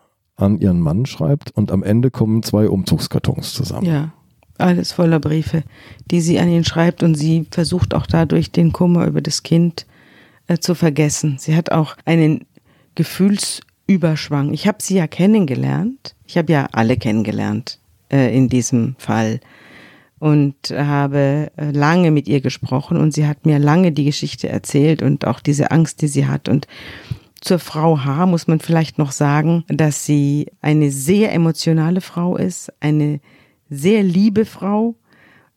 an 0.42 0.60
ihren 0.60 0.80
Mann 0.80 1.06
schreibt 1.06 1.52
und 1.52 1.72
am 1.72 1.84
Ende 1.84 2.12
kommen 2.12 2.44
zwei 2.44 2.68
Umzugskartons 2.68 3.54
zusammen. 3.54 3.86
Ja, 3.86 4.12
alles 4.58 4.92
voller 4.92 5.20
Briefe, 5.20 5.64
die 6.10 6.22
sie 6.22 6.40
an 6.40 6.50
ihn 6.50 6.64
schreibt 6.64 7.04
und 7.04 7.16
sie 7.16 7.48
versucht 7.52 7.94
auch 7.94 8.08
dadurch 8.08 8.52
den 8.52 8.72
Kummer 8.72 9.06
über 9.08 9.22
das 9.22 9.44
Kind 9.44 9.86
äh, 10.48 10.58
zu 10.58 10.76
vergessen. 10.76 11.38
Sie 11.40 11.56
hat 11.56 11.72
auch 11.72 11.96
einen 12.06 12.46
Gefühlsüberschwang. 12.96 14.54
Ich 14.54 14.68
habe 14.68 14.78
sie 14.82 14.96
ja 14.96 15.08
kennengelernt. 15.08 16.16
Ich 16.26 16.38
habe 16.38 16.52
ja 16.52 16.68
alle 16.72 16.98
kennengelernt 16.98 17.80
äh, 18.12 18.36
in 18.36 18.50
diesem 18.50 18.96
Fall 18.98 19.40
und 20.20 20.56
habe 20.70 21.52
äh, 21.58 21.72
lange 21.72 22.12
mit 22.12 22.28
ihr 22.28 22.42
gesprochen 22.42 22.98
und 22.98 23.12
sie 23.12 23.26
hat 23.26 23.46
mir 23.46 23.58
lange 23.58 23.92
die 23.92 24.06
Geschichte 24.06 24.50
erzählt 24.50 25.02
und 25.02 25.26
auch 25.26 25.40
diese 25.40 25.72
Angst, 25.72 26.02
die 26.04 26.08
sie 26.08 26.28
hat 26.28 26.48
und 26.48 26.68
Zur 27.42 27.58
Frau 27.58 28.06
H 28.06 28.28
muss 28.28 28.48
man 28.48 28.60
vielleicht 28.60 29.00
noch 29.00 29.12
sagen, 29.12 29.66
dass 29.68 30.06
sie 30.06 30.52
eine 30.62 30.92
sehr 30.92 31.34
emotionale 31.34 32.00
Frau 32.00 32.38
ist, 32.38 32.72
eine 32.80 33.20
sehr 33.68 34.04
liebe 34.04 34.46
Frau. 34.46 34.96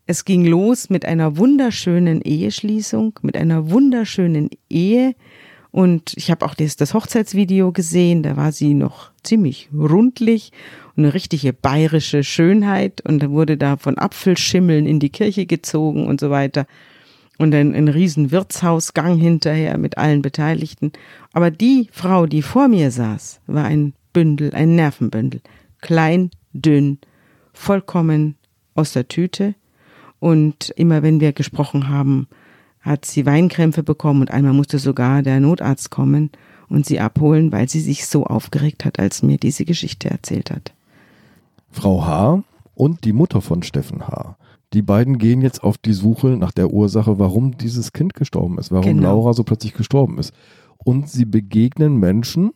Es 0.07 0.25
ging 0.25 0.47
los 0.47 0.89
mit 0.89 1.05
einer 1.05 1.37
wunderschönen 1.37 2.23
Eheschließung, 2.23 3.21
mit 3.21 3.37
einer 3.37 3.71
wunderschönen 3.71 4.49
Ehe. 4.71 5.15
Und 5.73 6.15
ich 6.17 6.31
habe 6.31 6.47
auch 6.47 6.55
das, 6.55 6.77
das 6.77 6.95
Hochzeitsvideo 6.95 7.73
gesehen, 7.73 8.23
da 8.23 8.39
war 8.39 8.53
sie 8.53 8.73
noch 8.73 9.11
ziemlich 9.23 9.69
rundlich 9.75 10.53
und 10.97 11.05
eine 11.05 11.13
richtige 11.13 11.53
bayerische 11.53 12.25
Schönheit. 12.25 13.03
Und 13.03 13.29
wurde 13.29 13.59
da 13.59 13.77
von 13.77 13.99
Apfelschimmeln 13.99 14.87
in 14.87 15.01
die 15.01 15.11
Kirche 15.11 15.45
gezogen 15.45 16.07
und 16.07 16.19
so 16.19 16.31
weiter 16.31 16.67
und 17.39 17.55
ein, 17.55 17.75
ein 17.75 17.89
riesen 17.89 18.31
Wirtshausgang 18.31 19.19
hinterher 19.19 19.77
mit 19.79 19.99
allen 19.99 20.23
Beteiligten. 20.23 20.93
Aber 21.33 21.51
die 21.51 21.89
Frau, 21.93 22.27
die 22.27 22.43
vor 22.43 22.69
mir 22.69 22.91
saß, 22.91 23.41
war 23.47 23.65
ein 23.65 23.95
Bündel, 24.13 24.55
ein 24.55 24.77
Nervenbündel. 24.77 25.41
Klein, 25.81 26.31
dünn, 26.53 26.99
vollkommen 27.53 28.37
aus 28.75 28.93
der 28.93 29.09
Tüte. 29.09 29.55
Und 30.21 30.71
immer 30.77 31.03
wenn 31.03 31.21
wir 31.21 31.33
gesprochen 31.33 31.89
haben, 31.89 32.29
hat 32.81 33.05
sie 33.05 33.27
Weinkrämpfe 33.27 33.83
bekommen 33.83 34.23
und 34.23 34.31
einmal 34.31 34.53
musste 34.53 34.79
sogar 34.79 35.23
der 35.23 35.41
Notarzt 35.41 35.91
kommen 35.91 36.31
und 36.69 36.87
sie 36.87 37.01
abholen, 37.01 37.51
weil 37.51 37.69
sie 37.69 37.81
sich 37.81 38.07
so 38.07 38.25
aufgeregt 38.25 38.85
hat, 38.85 38.99
als 38.99 39.23
mir 39.23 39.39
diese 39.39 39.65
Geschichte 39.65 40.11
erzählt 40.11 40.51
hat. 40.51 40.73
Frau 41.71 42.07
H. 42.07 42.45
und 42.75 43.05
die 43.05 43.13
Mutter 43.13 43.41
von 43.41 43.63
Steffen 43.63 44.07
H 44.07 44.37
die 44.75 44.83
beiden 44.83 45.19
gehen 45.19 45.41
jetzt 45.41 45.63
auf 45.63 45.79
die 45.79 45.93
Suche 45.93 46.29
nach 46.29 46.53
der 46.53 46.73
Ursache, 46.73 47.19
warum 47.19 47.57
dieses 47.57 47.93
Kind 47.93 48.15
gestorben 48.15 48.59
ist, 48.59 48.73
warum 48.73 48.85
genau. 48.85 49.15
Laura 49.15 49.33
so 49.33 49.45
plötzlich 49.45 49.75
gestorben 49.75 50.19
ist. 50.19 50.35
Und 50.79 51.09
sie 51.09 51.25
begegnen 51.25 51.97
Menschen, 51.99 52.53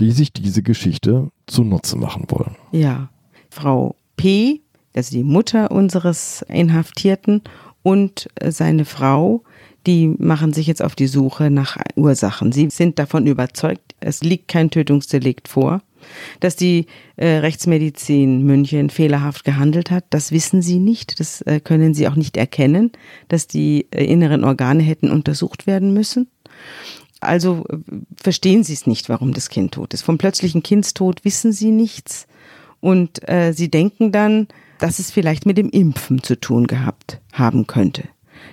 die 0.00 0.10
sich 0.10 0.32
diese 0.32 0.62
Geschichte 0.62 1.30
zunutze 1.46 1.96
machen 1.96 2.24
wollen. 2.28 2.56
Ja, 2.72 3.10
Frau 3.50 3.94
P., 4.16 4.62
also 4.94 5.16
die 5.16 5.24
Mutter 5.24 5.70
unseres 5.70 6.42
Inhaftierten 6.48 7.42
und 7.82 8.28
äh, 8.36 8.50
seine 8.50 8.84
Frau, 8.84 9.42
die 9.86 10.08
machen 10.18 10.52
sich 10.52 10.66
jetzt 10.66 10.82
auf 10.82 10.94
die 10.94 11.06
Suche 11.06 11.50
nach 11.50 11.76
Ursachen. 11.96 12.52
Sie 12.52 12.68
sind 12.70 12.98
davon 12.98 13.26
überzeugt, 13.26 13.94
es 14.00 14.22
liegt 14.22 14.48
kein 14.48 14.70
Tötungsdelikt 14.70 15.48
vor. 15.48 15.82
Dass 16.40 16.56
die 16.56 16.86
äh, 17.14 17.36
Rechtsmedizin 17.36 18.42
München 18.42 18.90
fehlerhaft 18.90 19.44
gehandelt 19.44 19.92
hat, 19.92 20.04
das 20.10 20.32
wissen 20.32 20.60
sie 20.60 20.80
nicht. 20.80 21.20
Das 21.20 21.42
äh, 21.42 21.60
können 21.60 21.94
sie 21.94 22.08
auch 22.08 22.16
nicht 22.16 22.36
erkennen, 22.36 22.90
dass 23.28 23.46
die 23.46 23.86
äh, 23.92 24.04
inneren 24.04 24.42
Organe 24.42 24.82
hätten 24.82 25.12
untersucht 25.12 25.68
werden 25.68 25.94
müssen. 25.94 26.26
Also 27.20 27.64
äh, 27.68 27.76
verstehen 28.16 28.64
sie 28.64 28.72
es 28.72 28.88
nicht, 28.88 29.08
warum 29.08 29.32
das 29.32 29.48
Kind 29.48 29.74
tot 29.74 29.94
ist. 29.94 30.02
Vom 30.02 30.18
plötzlichen 30.18 30.64
Kindstod 30.64 31.24
wissen 31.24 31.52
sie 31.52 31.70
nichts. 31.70 32.26
Und 32.80 33.28
äh, 33.28 33.52
sie 33.52 33.70
denken 33.70 34.10
dann, 34.10 34.48
dass 34.82 34.98
es 34.98 35.12
vielleicht 35.12 35.46
mit 35.46 35.58
dem 35.58 35.70
Impfen 35.70 36.22
zu 36.24 36.38
tun 36.38 36.66
gehabt 36.66 37.20
haben 37.32 37.68
könnte. 37.68 38.04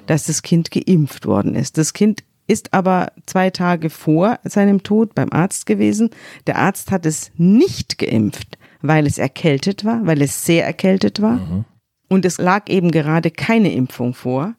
Dass 0.05 0.25
das 0.25 0.43
Kind 0.43 0.69
geimpft 0.69 1.25
worden 1.25 1.55
ist. 1.55 1.79
Das 1.79 1.93
Kind 1.93 2.23
ist 2.45 2.73
aber 2.73 3.11
zwei 3.25 3.49
Tage 3.49 3.89
vor 3.89 4.39
seinem 4.43 4.83
Tod 4.83 5.15
beim 5.15 5.31
Arzt 5.31 5.65
gewesen. 5.65 6.11
Der 6.45 6.57
Arzt 6.57 6.91
hat 6.91 7.07
es 7.07 7.31
nicht 7.37 7.97
geimpft, 7.97 8.59
weil 8.81 9.07
es 9.07 9.17
erkältet 9.17 9.85
war, 9.85 10.05
weil 10.05 10.21
es 10.21 10.45
sehr 10.45 10.65
erkältet 10.65 11.19
war. 11.19 11.37
Mhm. 11.37 11.65
Und 12.07 12.25
es 12.25 12.37
lag 12.37 12.69
eben 12.69 12.91
gerade 12.91 13.31
keine 13.31 13.71
Impfung 13.73 14.13
vor. 14.13 14.53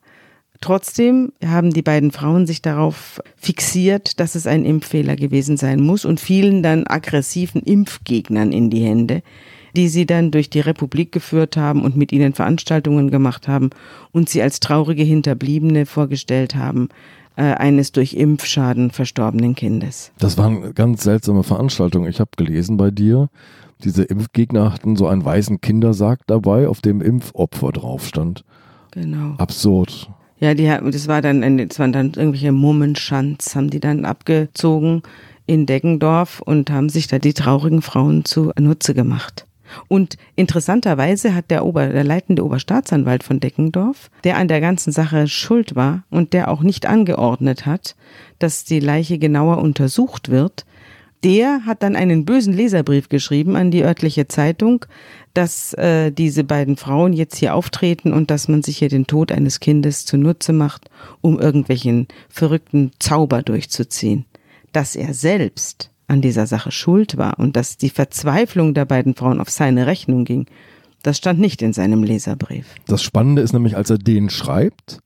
Trotzdem 0.61 1.33
haben 1.44 1.72
die 1.72 1.83
beiden 1.83 2.11
Frauen 2.11 2.46
sich 2.46 2.62
darauf 2.62 3.22
fixiert, 3.37 4.18
dass 4.18 4.35
es 4.35 4.46
ein 4.46 4.64
Impffehler 4.64 5.14
gewesen 5.14 5.56
sein 5.56 5.80
muss 5.80 6.04
und 6.04 6.20
fielen 6.20 6.62
dann 6.62 6.87
aggressiven 6.87 7.62
Impfgegnern 7.62 8.52
in 8.52 8.70
die 8.70 8.85
Hände, 8.85 9.22
die 9.76 9.88
sie 9.88 10.06
dann 10.06 10.30
durch 10.30 10.50
die 10.50 10.61
Republik 10.61 11.12
geführt 11.12 11.56
haben 11.56 11.83
und 11.83 11.96
mit 11.96 12.12
ihnen 12.12 12.33
Veranstaltungen 12.33 13.11
gemacht 13.11 13.48
haben 13.48 13.70
und 14.12 14.28
sie 14.28 14.42
als 14.42 14.61
traurige 14.61 15.02
Hinterbliebene 15.02 15.87
vorgestellt 15.87 16.54
haben, 16.54 16.88
äh, 17.37 17.42
eines 17.42 17.92
durch 17.92 18.14
Impfschaden 18.14 18.90
verstorbenen 18.90 19.54
Kindes. 19.54 20.12
Das 20.18 20.37
waren 20.37 20.74
ganz 20.74 21.02
seltsame 21.02 21.42
Veranstaltungen. 21.42 22.09
Ich 22.09 22.20
habe 22.20 22.30
gelesen 22.37 22.76
bei 22.76 22.90
dir, 22.90 23.28
diese 23.83 24.02
Impfgegner 24.02 24.72
hatten 24.72 24.96
so 24.96 25.06
einen 25.06 25.24
weißen 25.24 25.61
Kindersarg 25.61 26.20
dabei, 26.26 26.68
auf 26.68 26.80
dem 26.80 27.00
Impfopfer 27.00 27.72
drauf 27.72 28.06
stand. 28.06 28.44
Genau. 28.90 29.35
Absurd. 29.38 30.11
Ja, 30.38 30.54
die, 30.54 30.66
das 30.66 31.06
war 31.06 31.22
dann, 31.22 31.68
das 31.68 31.78
waren 31.78 31.92
dann 31.92 32.12
irgendwelche 32.14 32.52
Mummenschanz, 32.52 33.54
haben 33.54 33.70
die 33.70 33.80
dann 33.80 34.04
abgezogen 34.04 35.02
in 35.46 35.66
Deggendorf 35.66 36.40
und 36.40 36.70
haben 36.70 36.88
sich 36.88 37.06
da 37.06 37.18
die 37.18 37.35
traurigen 37.35 37.83
Frauen 37.83 38.24
zu 38.24 38.52
Nutze 38.59 38.94
gemacht. 38.94 39.46
Und 39.88 40.16
interessanterweise 40.37 41.35
hat 41.35 41.50
der, 41.50 41.64
Ober, 41.64 41.88
der 41.88 42.04
leitende 42.04 42.44
Oberstaatsanwalt 42.44 43.22
von 43.22 43.40
Deckendorf, 43.40 44.11
der 44.24 44.37
an 44.37 44.48
der 44.48 44.61
ganzen 44.61 44.92
Sache 44.92 45.28
schuld 45.28 45.76
war 45.76 46.04
und 46.11 46.33
der 46.33 46.50
auch 46.50 46.62
nicht 46.62 46.87
angeordnet 46.87 47.66
hat, 47.66 47.96
dass 48.38 48.64
die 48.64 48.80
Leiche 48.80 49.18
genauer 49.18 49.59
untersucht 49.59 50.30
wird, 50.30 50.64
der 51.22 51.66
hat 51.66 51.83
dann 51.83 51.96
einen 51.96 52.24
bösen 52.24 52.54
Leserbrief 52.54 53.09
geschrieben 53.09 53.56
an 53.56 53.70
die 53.70 53.85
örtliche 53.85 54.26
Zeitung, 54.28 54.87
dass 55.35 55.74
äh, 55.74 56.11
diese 56.11 56.44
beiden 56.44 56.76
Frauen 56.76 57.12
jetzt 57.12 57.37
hier 57.37 57.54
auftreten 57.54 58.12
und 58.12 58.30
dass 58.30 58.48
man 58.48 58.62
sich 58.62 58.78
hier 58.78 58.88
den 58.88 59.06
Tod 59.06 59.30
eines 59.30 59.61
Kindes 59.61 60.06
zunutze 60.06 60.52
macht, 60.52 60.90
um 61.20 61.38
irgendwelchen 61.38 62.09
verrückten 62.30 62.92
Zauber 62.98 63.42
durchzuziehen. 63.42 64.24
Dass 64.72 64.96
er 64.96 65.12
selbst 65.12 65.89
an 66.11 66.20
dieser 66.20 66.46
Sache 66.46 66.73
schuld 66.73 67.16
war 67.16 67.38
und 67.38 67.57
dass 67.57 67.77
die 67.77 67.90
Verzweiflung 67.90 68.75
der 68.75 68.85
beiden 68.85 69.14
Frauen 69.14 69.40
auf 69.40 69.49
seine 69.49 69.87
Rechnung 69.87 70.25
ging, 70.25 70.46
das 71.03 71.16
stand 71.16 71.38
nicht 71.38 71.62
in 71.62 71.73
seinem 71.73 72.03
Leserbrief. 72.03 72.66
Das 72.87 73.03
Spannende 73.03 73.42
ist 73.42 73.53
nämlich, 73.53 73.77
als 73.77 73.88
er 73.90 73.99
den 73.99 74.29
schreibt, 74.29 74.99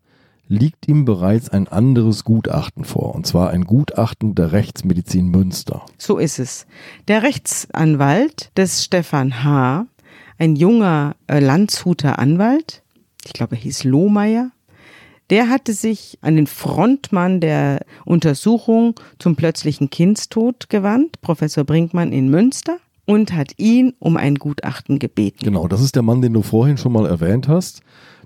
liegt 0.49 0.89
ihm 0.89 1.05
bereits 1.05 1.49
ein 1.49 1.69
anderes 1.69 2.25
Gutachten 2.25 2.85
vor, 2.85 3.15
und 3.15 3.27
zwar 3.27 3.51
ein 3.51 3.65
Gutachten 3.65 4.35
der 4.35 4.53
Rechtsmedizin 4.53 5.29
Münster. 5.29 5.87
So 5.99 6.19
ist 6.19 6.39
es. 6.39 6.67
Der 7.09 7.23
Rechtsanwalt 7.23 8.51
des 8.57 8.85
Stefan 8.85 9.45
H., 9.45 9.87
ein 10.39 10.57
junger 10.57 11.15
äh, 11.29 11.39
Landshuter 11.39 12.19
Anwalt, 12.19 12.83
ich 13.25 13.33
glaube, 13.33 13.57
er 13.57 13.63
hieß 13.63 13.85
Lohmeier, 13.85 14.51
der 15.31 15.49
hatte 15.49 15.73
sich 15.73 16.19
an 16.21 16.37
den 16.37 16.47
Frontmann 16.47 17.41
der 17.41 17.81
Untersuchung 18.05 18.95
zum 19.19 19.37
plötzlichen 19.37 19.91
Kindstod 19.91 20.69
gewandt, 20.69 21.21
Professor 21.21 21.65
Brinkmann 21.65 22.13
in 22.13 22.29
Münster, 22.31 22.77
und 23.07 23.33
hat 23.35 23.53
ihn 23.59 23.95
um 23.99 24.17
ein 24.17 24.37
Gutachten 24.37 24.99
gebeten. 24.99 25.45
Genau, 25.45 25.69
das 25.69 25.83
ist 25.83 25.95
der 25.95 26.03
Mann, 26.03 26.23
den 26.23 26.33
du 26.33 26.43
vorhin 26.43 26.77
schon 26.77 26.93
mal 26.93 27.07
erwähnt 27.07 27.49
hast. 27.49 27.83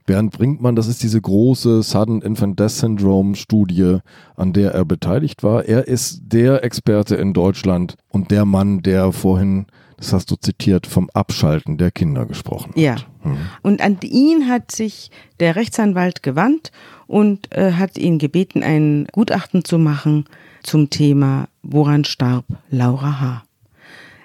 Bernd 0.06 0.32
Brinkmann, 0.32 0.74
das 0.74 0.88
ist 0.88 1.02
diese 1.02 1.20
große 1.20 1.82
Sudden 1.82 2.22
Infant 2.22 2.58
Death 2.58 2.70
Syndrome 2.70 3.36
Studie, 3.36 3.98
an 4.36 4.54
der 4.54 4.72
er 4.72 4.86
beteiligt 4.86 5.42
war. 5.42 5.66
Er 5.66 5.86
ist 5.86 6.22
der 6.22 6.64
Experte 6.64 7.16
in 7.16 7.34
Deutschland 7.34 7.96
und 8.08 8.30
der 8.30 8.46
Mann, 8.46 8.82
der 8.82 9.12
vorhin 9.12 9.66
das 9.98 10.12
hast 10.12 10.30
du 10.30 10.36
zitiert, 10.36 10.86
vom 10.86 11.10
Abschalten 11.12 11.76
der 11.76 11.90
Kinder 11.90 12.24
gesprochen. 12.24 12.72
Ja. 12.76 12.96
Mhm. 13.24 13.36
Und 13.62 13.80
an 13.82 13.98
ihn 14.02 14.48
hat 14.48 14.70
sich 14.70 15.10
der 15.40 15.56
Rechtsanwalt 15.56 16.22
gewandt 16.22 16.70
und 17.06 17.54
äh, 17.54 17.72
hat 17.72 17.98
ihn 17.98 18.18
gebeten, 18.18 18.62
ein 18.62 19.06
Gutachten 19.12 19.64
zu 19.64 19.78
machen 19.78 20.24
zum 20.62 20.88
Thema, 20.88 21.48
woran 21.62 22.04
starb 22.04 22.44
Laura 22.70 23.20
H. 23.20 23.44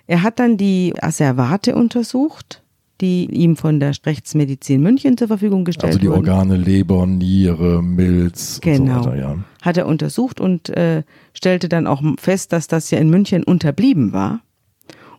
Er 0.05 0.21
hat 0.21 0.39
dann 0.39 0.57
die 0.57 0.93
Asservate 1.01 1.75
untersucht, 1.75 2.61
die 3.01 3.25
ihm 3.25 3.55
von 3.55 3.79
der 3.79 3.93
Rechtsmedizin 4.05 4.81
München 4.81 5.17
zur 5.17 5.27
Verfügung 5.27 5.65
gestellt 5.65 5.95
wurden. 5.95 6.07
Also 6.07 6.21
die 6.21 6.29
Organe 6.29 6.57
Leber, 6.57 7.07
Niere, 7.07 7.81
Milz 7.81 8.59
genau. 8.61 8.97
und 8.97 9.03
so 9.03 9.09
weiter, 9.09 9.19
ja. 9.19 9.37
Hat 9.61 9.77
er 9.77 9.87
untersucht 9.87 10.39
und 10.39 10.69
äh, 10.69 11.03
stellte 11.33 11.67
dann 11.67 11.87
auch 11.87 12.03
fest, 12.19 12.53
dass 12.53 12.67
das 12.67 12.91
ja 12.91 12.99
in 12.99 13.09
München 13.09 13.43
unterblieben 13.43 14.13
war 14.13 14.41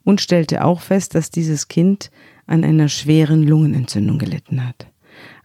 und 0.05 0.21
stellte 0.21 0.64
auch 0.64 0.81
fest, 0.81 1.14
dass 1.14 1.31
dieses 1.31 1.69
Kind 1.69 2.11
an 2.47 2.64
einer 2.64 2.88
schweren 2.88 3.43
Lungenentzündung 3.43 4.19
gelitten 4.19 4.67
hat. 4.67 4.87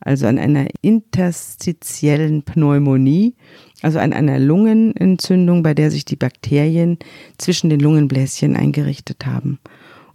Also 0.02 0.28
an 0.28 0.38
einer 0.38 0.68
interstitiellen 0.82 2.44
Pneumonie, 2.44 3.36
also 3.82 4.00
an 4.00 4.14
einer 4.14 4.40
Lungenentzündung, 4.40 5.64
bei 5.64 5.74
der 5.74 5.92
sich 5.92 6.06
die 6.06 6.16
Bakterien 6.16 6.98
zwischen 7.38 7.70
den 7.70 7.80
Lungenbläschen 7.80 8.56
eingerichtet 8.56 9.26
haben. 9.26 9.60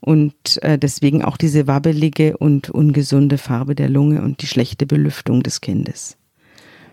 Und 0.01 0.63
äh, 0.63 0.79
deswegen 0.79 1.23
auch 1.23 1.37
diese 1.37 1.67
wabbelige 1.67 2.37
und 2.37 2.69
ungesunde 2.69 3.39
Farbe 3.39 3.75
der 3.75 3.89
Lunge 3.89 4.23
und 4.23 4.43
die 4.43 4.47
schlechte 4.47 4.87
Belüftung 4.87 5.43
des 5.43 5.61
Kindes. 5.61 6.19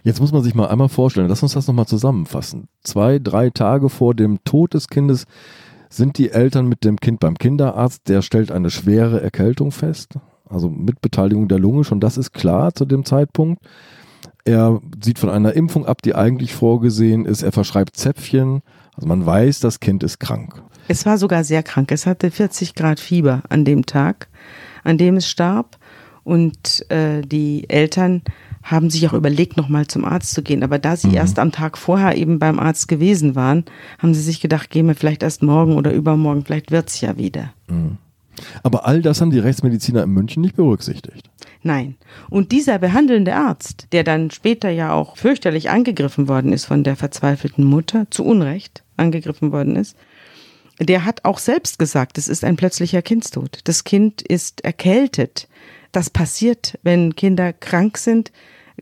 Jetzt 0.03 0.19
muss 0.19 0.31
man 0.31 0.43
sich 0.43 0.55
mal 0.55 0.67
einmal 0.67 0.89
vorstellen, 0.89 1.27
lass 1.27 1.43
uns 1.43 1.53
das 1.53 1.67
nochmal 1.67 1.85
zusammenfassen. 1.87 2.67
Zwei, 2.83 3.19
drei 3.19 3.49
Tage 3.49 3.89
vor 3.89 4.15
dem 4.15 4.43
Tod 4.43 4.73
des 4.73 4.87
Kindes 4.87 5.25
sind 5.91 6.17
die 6.17 6.31
Eltern 6.31 6.67
mit 6.67 6.83
dem 6.83 6.99
Kind 6.99 7.19
beim 7.19 7.37
Kinderarzt, 7.37 8.07
der 8.07 8.21
stellt 8.21 8.51
eine 8.51 8.71
schwere 8.71 9.21
Erkältung 9.21 9.71
fest, 9.71 10.15
also 10.49 10.69
mit 10.69 11.01
Beteiligung 11.01 11.47
der 11.47 11.59
Lunge, 11.59 11.83
schon 11.83 11.99
das 11.99 12.17
ist 12.17 12.33
klar 12.33 12.73
zu 12.73 12.85
dem 12.85 13.05
Zeitpunkt. 13.05 13.61
Er 14.43 14.81
sieht 15.03 15.19
von 15.19 15.29
einer 15.29 15.53
Impfung 15.53 15.85
ab, 15.85 16.01
die 16.01 16.15
eigentlich 16.15 16.53
vorgesehen 16.53 17.25
ist. 17.25 17.43
Er 17.43 17.51
verschreibt 17.51 17.95
Zäpfchen, 17.95 18.61
Also 18.95 19.07
man 19.07 19.25
weiß, 19.25 19.59
das 19.59 19.79
Kind 19.79 20.01
ist 20.03 20.19
krank. 20.19 20.63
Es 20.87 21.05
war 21.05 21.17
sogar 21.17 21.43
sehr 21.43 21.61
krank. 21.61 21.91
Es 21.91 22.05
hatte 22.05 22.31
40 22.31 22.73
Grad 22.73 22.99
Fieber 22.99 23.43
an 23.49 23.65
dem 23.65 23.85
Tag, 23.85 24.29
an 24.83 24.97
dem 24.97 25.17
es 25.17 25.27
starb. 25.27 25.77
Und 26.23 26.89
äh, 26.89 27.21
die 27.21 27.69
Eltern 27.69 28.23
haben 28.63 28.89
sich 28.89 29.07
auch 29.07 29.13
überlegt, 29.13 29.57
nochmal 29.57 29.87
zum 29.87 30.05
Arzt 30.05 30.33
zu 30.33 30.41
gehen. 30.43 30.63
Aber 30.63 30.79
da 30.79 30.95
sie 30.95 31.09
mhm. 31.09 31.15
erst 31.15 31.39
am 31.39 31.51
Tag 31.51 31.77
vorher 31.77 32.15
eben 32.17 32.39
beim 32.39 32.59
Arzt 32.59 32.87
gewesen 32.87 33.35
waren, 33.35 33.65
haben 33.99 34.13
sie 34.13 34.21
sich 34.21 34.41
gedacht, 34.41 34.69
gehen 34.69 34.87
wir 34.87 34.95
vielleicht 34.95 35.23
erst 35.23 35.43
morgen 35.43 35.75
oder 35.75 35.91
übermorgen, 35.93 36.45
vielleicht 36.45 36.71
wird's 36.71 37.01
ja 37.01 37.17
wieder. 37.17 37.53
Mhm. 37.67 37.97
Aber 38.63 38.87
all 38.87 39.01
das 39.01 39.21
haben 39.21 39.31
die 39.31 39.39
Rechtsmediziner 39.39 40.03
in 40.03 40.11
München 40.11 40.41
nicht 40.41 40.55
berücksichtigt. 40.55 41.29
Nein. 41.63 41.95
Und 42.29 42.51
dieser 42.51 42.79
behandelnde 42.79 43.35
Arzt, 43.35 43.87
der 43.91 44.03
dann 44.03 44.31
später 44.31 44.69
ja 44.69 44.93
auch 44.93 45.17
fürchterlich 45.17 45.69
angegriffen 45.69 46.27
worden 46.27 46.53
ist 46.53 46.65
von 46.65 46.83
der 46.83 46.95
verzweifelten 46.95 47.65
Mutter, 47.65 48.07
zu 48.09 48.25
Unrecht 48.25 48.83
angegriffen 48.97 49.51
worden 49.51 49.75
ist, 49.75 49.95
der 50.79 51.05
hat 51.05 51.25
auch 51.25 51.37
selbst 51.37 51.77
gesagt, 51.77 52.17
es 52.17 52.27
ist 52.27 52.43
ein 52.43 52.55
plötzlicher 52.55 53.01
Kindstod. 53.01 53.59
Das 53.65 53.83
Kind 53.83 54.21
ist 54.21 54.63
erkältet. 54.63 55.47
Das 55.91 56.09
passiert, 56.09 56.79
wenn 56.83 57.15
Kinder 57.15 57.53
krank 57.53 57.97
sind, 57.97 58.31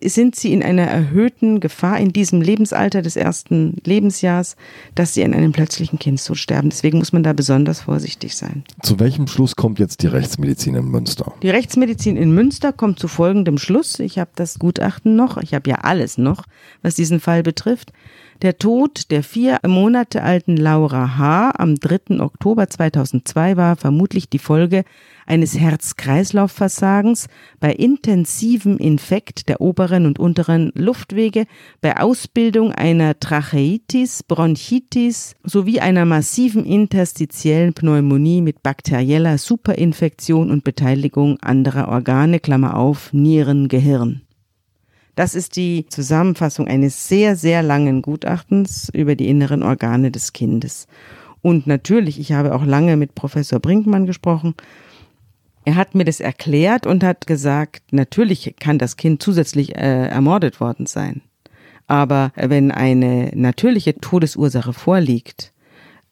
sind 0.01 0.35
sie 0.35 0.53
in 0.53 0.63
einer 0.63 0.83
erhöhten 0.83 1.59
Gefahr 1.59 1.99
in 1.99 2.13
diesem 2.13 2.41
Lebensalter 2.41 3.01
des 3.01 3.15
ersten 3.15 3.77
Lebensjahrs, 3.83 4.55
dass 4.95 5.13
sie 5.13 5.23
an 5.23 5.33
einem 5.33 5.51
plötzlichen 5.51 5.99
Kindstod 5.99 6.37
sterben. 6.37 6.69
Deswegen 6.69 6.99
muss 6.99 7.11
man 7.11 7.23
da 7.23 7.33
besonders 7.33 7.81
vorsichtig 7.81 8.35
sein. 8.35 8.63
Zu 8.81 8.99
welchem 8.99 9.27
Schluss 9.27 9.55
kommt 9.55 9.79
jetzt 9.79 10.01
die 10.01 10.07
Rechtsmedizin 10.07 10.75
in 10.75 10.85
Münster? 10.85 11.33
Die 11.41 11.49
Rechtsmedizin 11.49 12.17
in 12.17 12.33
Münster 12.33 12.71
kommt 12.71 12.99
zu 12.99 13.07
folgendem 13.07 13.57
Schluss. 13.57 13.99
Ich 13.99 14.19
habe 14.19 14.31
das 14.35 14.59
Gutachten 14.59 15.15
noch, 15.15 15.37
ich 15.37 15.53
habe 15.53 15.69
ja 15.69 15.77
alles 15.77 16.17
noch, 16.17 16.43
was 16.81 16.95
diesen 16.95 17.19
Fall 17.19 17.43
betrifft. 17.43 17.91
Der 18.41 18.57
Tod 18.57 19.11
der 19.11 19.21
vier 19.21 19.59
Monate 19.67 20.23
alten 20.23 20.55
Laura 20.55 21.17
H. 21.17 21.51
am 21.57 21.75
3. 21.75 22.21
Oktober 22.21 22.69
2002 22.69 23.57
war 23.57 23.75
vermutlich 23.75 24.29
die 24.29 24.39
Folge 24.39 24.85
eines 25.25 25.59
Herz-Kreislauf-Versagens 25.59 27.27
bei 27.59 27.73
intensivem 27.73 28.77
Infekt 28.77 29.49
der 29.49 29.59
oberen 29.59 30.05
und 30.05 30.19
unteren 30.19 30.71
Luftwege, 30.73 31.47
bei 31.81 31.99
Ausbildung 31.99 32.71
einer 32.71 33.19
Tracheitis, 33.19 34.23
Bronchitis 34.23 35.35
sowie 35.43 35.81
einer 35.81 36.05
massiven 36.05 36.63
interstitiellen 36.65 37.73
Pneumonie 37.73 38.41
mit 38.41 38.63
bakterieller 38.63 39.37
Superinfektion 39.37 40.49
und 40.49 40.63
Beteiligung 40.63 41.37
anderer 41.41 41.89
Organe, 41.89 42.39
Klammer 42.39 42.77
auf, 42.77 43.11
Nieren, 43.11 43.67
Gehirn. 43.67 44.21
Das 45.19 45.35
ist 45.35 45.57
die 45.57 45.85
Zusammenfassung 45.89 46.69
eines 46.69 47.09
sehr, 47.09 47.35
sehr 47.35 47.61
langen 47.61 48.01
Gutachtens 48.01 48.87
über 48.93 49.15
die 49.15 49.27
inneren 49.27 49.63
Organe 49.63 50.11
des 50.11 50.31
Kindes. 50.31 50.87
Und 51.41 51.67
natürlich, 51.67 52.21
ich 52.21 52.31
habe 52.31 52.55
auch 52.55 52.63
lange 52.63 52.95
mit 52.95 53.15
Professor 53.15 53.59
Brinkmann 53.59 54.05
gesprochen. 54.05 54.55
Er 55.65 55.75
hat 55.75 55.93
mir 55.93 56.05
das 56.05 56.21
erklärt 56.21 56.87
und 56.87 57.03
hat 57.03 57.27
gesagt, 57.27 57.91
natürlich 57.91 58.55
kann 58.61 58.79
das 58.79 58.95
Kind 58.95 59.21
zusätzlich 59.21 59.75
äh, 59.75 60.07
ermordet 60.07 60.61
worden 60.61 60.85
sein. 60.85 61.19
Aber 61.85 62.31
wenn 62.37 62.71
eine 62.71 63.33
natürliche 63.35 63.95
Todesursache 63.95 64.71
vorliegt, 64.71 65.51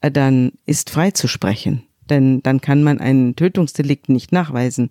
äh, 0.02 0.12
dann 0.12 0.52
ist 0.66 0.90
freizusprechen. 0.90 1.84
Denn 2.10 2.44
dann 2.44 2.60
kann 2.60 2.84
man 2.84 3.00
einen 3.00 3.38
Tötungsdelikt 3.38 4.10
nicht 4.10 4.34
nachweisen 4.34 4.90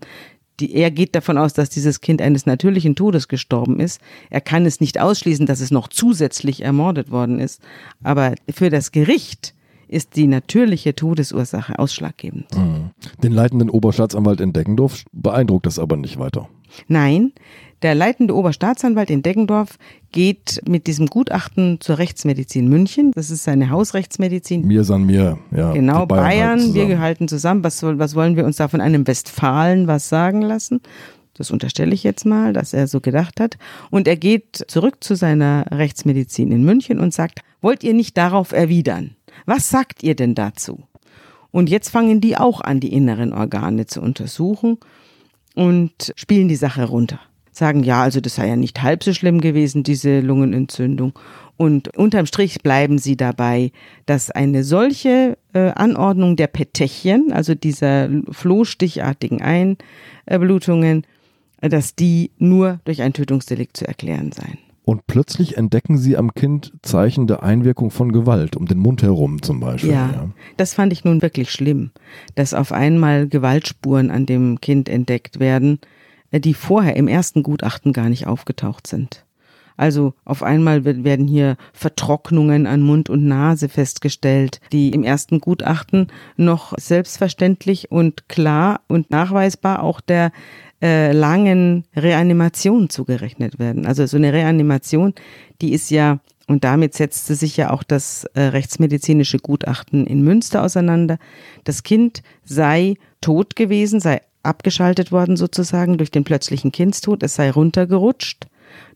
die, 0.61 0.75
er 0.75 0.91
geht 0.91 1.15
davon 1.15 1.39
aus, 1.39 1.53
dass 1.53 1.71
dieses 1.71 2.01
Kind 2.01 2.23
eines 2.23 2.47
natürlichen 2.47 2.95
Todes 2.95 3.29
gestorben 3.29 3.81
ist. 3.81 4.01
Er 4.31 4.41
kann 4.41 4.67
es 4.67 4.81
nicht 4.81 5.01
ausschließen, 5.01 5.47
dass 5.47 5.61
es 5.61 5.71
noch 5.71 5.89
zusätzlich 5.89 6.63
ermordet 6.63 7.11
worden 7.11 7.41
ist. 7.41 7.61
Aber 8.03 8.35
für 8.49 8.71
das 8.71 8.93
Gericht 8.93 9.55
ist 9.89 10.17
die 10.17 10.27
natürliche 10.27 10.95
Todesursache 10.95 11.79
ausschlaggebend. 11.79 12.47
Mhm. 12.57 12.91
Den 13.23 13.33
leitenden 13.33 13.71
Oberstaatsanwalt 13.71 14.41
in 14.41 14.53
Deggendorf 14.53 15.05
beeindruckt 15.13 15.67
das 15.67 15.79
aber 15.79 15.97
nicht 15.97 16.19
weiter. 16.19 16.49
Nein, 16.89 17.33
der 17.83 17.95
leitende 17.95 18.35
Oberstaatsanwalt 18.35 19.11
in 19.11 19.23
Deggendorf 19.23 19.79
geht 20.11 20.63
mit 20.67 20.87
diesem 20.87 21.07
Gutachten 21.07 21.79
zur 21.81 21.99
Rechtsmedizin 21.99 22.69
München. 22.69 23.13
Das 23.15 23.31
ist 23.31 23.45
seine 23.45 23.71
Hausrechtsmedizin. 23.71 24.67
Mir 24.67 24.83
san 24.85 25.05
mir, 25.05 25.39
ja. 25.55 25.73
Genau, 25.73 26.07
Bayern, 26.07 26.73
Bayern 26.73 26.75
wir 26.75 26.99
halten 26.99 27.29
zusammen. 27.29 27.63
Was, 27.65 27.79
soll, 27.79 27.99
was 27.99 28.15
wollen 28.15 28.37
wir 28.37 28.45
uns 28.47 28.57
da 28.57 28.69
von 28.69 28.81
einem 28.81 29.07
Westfalen 29.07 29.87
was 29.87 30.09
sagen 30.09 30.41
lassen? 30.41 30.81
Das 31.35 31.51
unterstelle 31.51 31.93
ich 31.93 32.03
jetzt 32.03 32.25
mal, 32.25 32.55
dass 32.55 32.73
er 32.73 32.87
so 32.87 33.01
gedacht 33.01 33.41
hat. 33.41 33.59
Und 33.91 34.09
er 34.09 34.17
geht 34.17 34.65
zurück 34.69 35.05
zu 35.05 35.15
seiner 35.15 35.67
Rechtsmedizin 35.71 36.51
in 36.51 36.65
München 36.65 36.99
und 36.99 37.13
sagt, 37.13 37.41
wollt 37.61 37.85
ihr 37.85 37.93
nicht 37.93 38.17
darauf 38.17 38.53
erwidern? 38.53 39.16
Was 39.45 39.69
sagt 39.69 40.03
ihr 40.03 40.15
denn 40.15 40.35
dazu? 40.35 40.85
Und 41.51 41.71
jetzt 41.71 41.91
fangen 41.91 42.21
die 42.21 42.37
auch 42.37 42.61
an, 42.61 42.81
die 42.81 42.93
inneren 42.93 43.33
Organe 43.33 43.87
zu 43.87 44.01
untersuchen 44.01 44.79
und 45.55 46.13
spielen 46.17 46.49
die 46.49 46.57
Sache 46.57 46.85
runter 46.85 47.21
sagen, 47.57 47.83
ja, 47.83 48.03
also 48.03 48.21
das 48.21 48.35
sei 48.37 48.49
ja 48.49 48.57
nicht 48.57 48.83
halb 48.83 49.03
so 49.03 49.13
schlimm 49.13 49.41
gewesen, 49.41 49.83
diese 49.83 50.21
Lungenentzündung. 50.21 51.19
Und 51.57 51.97
unterm 51.97 52.27
Strich 52.27 52.63
bleiben 52.63 52.99
sie 52.99 53.17
dabei, 53.17 53.73
dass 54.05 54.31
eine 54.31 54.63
solche 54.63 55.39
äh, 55.55 55.71
Anordnung 55.71 56.37
der 56.37 56.49
Petechien, 56.49 57.33
also 57.33 57.55
dieser 57.55 58.11
flohstichartigen 58.31 59.41
Einblutungen, 60.29 61.07
dass 61.63 61.95
die 61.95 62.31
nur 62.39 62.81
durch 62.85 63.01
ein 63.01 63.15
Tötungsdelikt 63.15 63.77
zu 63.77 63.89
erklären 63.89 64.33
seien. 64.33 64.59
Und 64.89 65.09
plötzlich 65.09 65.57
entdecken 65.57 65.99
sie 65.99 66.17
am 66.17 66.33
Kind 66.33 66.73
Zeichen 66.81 67.27
der 67.27 67.43
Einwirkung 67.43 67.91
von 67.91 68.13
Gewalt, 68.13 68.55
um 68.55 68.67
den 68.67 68.79
Mund 68.79 69.03
herum 69.03 69.43
zum 69.43 69.59
Beispiel. 69.59 69.91
Ja, 69.91 70.13
ja, 70.13 70.31
das 70.59 70.75
fand 70.75 70.93
ich 70.93 71.05
nun 71.05 71.23
wirklich 71.23 71.51
schlimm, 71.51 71.91
dass 72.37 72.55
auf 72.55 72.71
einmal 72.71 73.27
Gewaltspuren 73.27 74.13
an 74.13 74.27
dem 74.27 74.61
Kind 74.61 74.89
entdeckt 74.89 75.41
werden, 75.41 75.81
äh, 76.31 76.39
die 76.39 76.55
vorher 76.55 76.95
im 76.95 77.09
ersten 77.09 77.43
Gutachten 77.43 77.93
gar 77.93 78.09
nicht 78.09 78.29
aufgetaucht 78.29 78.87
sind. 78.87 79.27
Also 79.77 80.15
auf 80.25 80.45
einmal 80.45 80.85
werden 80.85 81.27
hier 81.27 81.57
Vertrocknungen 81.73 82.69
an 82.69 82.81
Mund 82.81 83.11
und 83.11 83.27
Nase 83.27 83.69
festgestellt, 83.69 84.61
die 84.71 84.91
im 84.91 85.03
ersten 85.03 85.41
Gutachten 85.41 86.07
noch 86.37 86.75
selbstverständlich 86.79 87.91
und 87.91 88.29
klar 88.29 88.83
und 88.87 89.11
nachweisbar 89.11 89.83
auch 89.83 90.01
der 90.01 90.31
äh, 90.83 91.13
langen 91.13 91.85
Reanimation 91.95 92.91
zugerechnet 92.91 93.59
werden. 93.59 93.87
Also 93.87 94.07
so 94.07 94.17
eine 94.17 94.33
Reanimation, 94.33 95.15
die 95.61 95.73
ist 95.73 95.91
ja, 95.91 96.21
und 96.47 96.65
damit 96.65 96.95
setzte 96.95 97.35
sich 97.35 97.57
ja 97.57 97.71
auch 97.71 97.83
das 97.83 98.25
äh, 98.35 98.43
rechtsmedizinische 98.43 99.39
Gutachten 99.39 100.07
in 100.07 100.23
Münster 100.23 100.63
auseinander, 100.63 101.19
das 101.65 101.83
Kind 101.83 102.23
sei 102.45 102.97
tot 103.21 103.57
gewesen, 103.57 104.01
sei 104.01 104.21
abgeschaltet 104.43 105.13
worden 105.13 105.37
sozusagen 105.37 105.99
durch 105.99 106.11
den 106.11 106.25
plötzlichen 106.25 106.73
Kindstod. 106.73 107.23
Es 107.23 107.35
sei 107.35 107.51
runtergerutscht. 107.51 108.47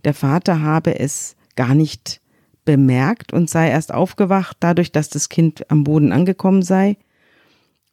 Der 0.05 0.15
Vater 0.15 0.63
habe 0.63 0.99
es 0.99 1.37
gar 1.57 1.75
nicht 1.75 2.21
bemerkt 2.65 3.33
und 3.33 3.51
sei 3.51 3.71
erst 3.71 3.93
aufgewacht 3.93 4.57
dadurch, 4.61 4.93
dass 4.93 5.09
das 5.09 5.29
Kind 5.29 5.69
am 5.71 5.85
Boden 5.85 6.13
angekommen 6.13 6.63
sei. 6.63 6.97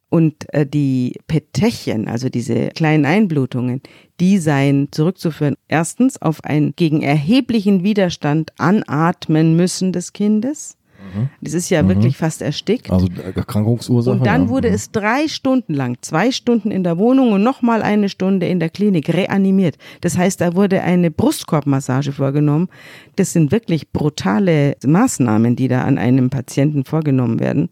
Und 0.09 0.51
äh, 0.53 0.65
die 0.65 1.19
Petechien, 1.27 2.07
also 2.07 2.29
diese 2.29 2.69
kleinen 2.69 3.05
Einblutungen, 3.05 3.81
die 4.19 4.37
seien 4.37 4.87
zurückzuführen. 4.91 5.55
Erstens 5.67 6.21
auf 6.21 6.43
ein 6.43 6.73
gegen 6.75 7.01
erheblichen 7.01 7.83
Widerstand 7.83 8.53
anatmen 8.57 9.55
müssen 9.55 9.91
des 9.91 10.13
Kindes. 10.13 10.77
Mhm. 11.13 11.29
Das 11.41 11.53
ist 11.53 11.69
ja 11.69 11.83
mhm. 11.83 11.89
wirklich 11.89 12.17
fast 12.17 12.41
erstickt. 12.41 12.89
Also 12.89 13.07
Erkrankungsursache. 13.35 14.17
Und 14.17 14.25
dann 14.25 14.43
ja. 14.43 14.49
wurde 14.49 14.69
mhm. 14.69 14.75
es 14.75 14.91
drei 14.91 15.27
Stunden 15.27 15.73
lang, 15.73 15.97
zwei 16.01 16.31
Stunden 16.31 16.71
in 16.71 16.83
der 16.83 16.97
Wohnung 16.97 17.33
und 17.33 17.43
nochmal 17.43 17.81
eine 17.81 18.09
Stunde 18.09 18.47
in 18.47 18.59
der 18.59 18.69
Klinik 18.69 19.13
reanimiert. 19.13 19.77
Das 20.01 20.17
heißt, 20.17 20.41
da 20.41 20.55
wurde 20.55 20.81
eine 20.81 21.11
Brustkorbmassage 21.11 22.11
vorgenommen. 22.11 22.69
Das 23.15 23.33
sind 23.33 23.51
wirklich 23.51 23.91
brutale 23.91 24.77
Maßnahmen, 24.85 25.55
die 25.55 25.67
da 25.67 25.83
an 25.83 25.97
einem 25.97 26.29
Patienten 26.29 26.83
vorgenommen 26.83 27.39
werden 27.39 27.69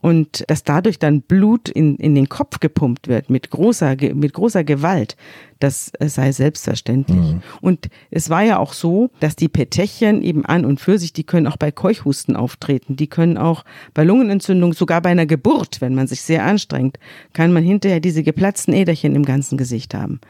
und 0.00 0.44
dass 0.48 0.62
dadurch 0.62 0.98
dann 0.98 1.22
Blut 1.22 1.68
in, 1.68 1.96
in 1.96 2.14
den 2.14 2.28
Kopf 2.28 2.60
gepumpt 2.60 3.08
wird 3.08 3.30
mit 3.30 3.50
großer, 3.50 3.96
mit 4.14 4.32
großer 4.32 4.64
Gewalt, 4.64 5.16
das 5.58 5.90
sei 6.00 6.30
selbstverständlich. 6.32 7.18
Mhm. 7.18 7.42
Und 7.60 7.88
es 8.10 8.30
war 8.30 8.42
ja 8.42 8.58
auch 8.58 8.72
so, 8.72 9.10
dass 9.20 9.34
die 9.34 9.48
Petechien 9.48 10.22
eben 10.22 10.44
an 10.44 10.64
und 10.64 10.80
für 10.80 10.98
sich, 10.98 11.12
die 11.12 11.24
können 11.24 11.46
auch 11.46 11.56
bei 11.56 11.72
Keuchhusten 11.72 12.36
auftreten, 12.36 12.96
die 12.96 13.08
können 13.08 13.36
auch 13.36 13.64
bei 13.94 14.04
Lungenentzündung, 14.04 14.72
sogar 14.72 15.00
bei 15.00 15.10
einer 15.10 15.26
Geburt, 15.26 15.80
wenn 15.80 15.94
man 15.94 16.06
sich 16.06 16.22
sehr 16.22 16.44
anstrengt, 16.44 16.98
kann 17.32 17.52
man 17.52 17.64
hinterher 17.64 18.00
diese 18.00 18.22
geplatzten 18.22 18.74
Äderchen 18.74 19.16
im 19.16 19.24
ganzen 19.24 19.58
Gesicht 19.58 19.94
haben. 19.94 20.20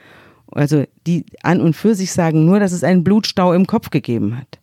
Also 0.51 0.85
die 1.07 1.27
an 1.43 1.61
und 1.61 1.75
für 1.75 1.95
sich 1.95 2.13
sagen 2.13 2.47
nur, 2.47 2.59
dass 2.59 2.73
es 2.73 2.83
einen 2.83 3.05
Blutstau 3.05 3.53
im 3.53 3.67
Kopf 3.67 3.91
gegeben 3.91 4.39
hat. 4.39 4.58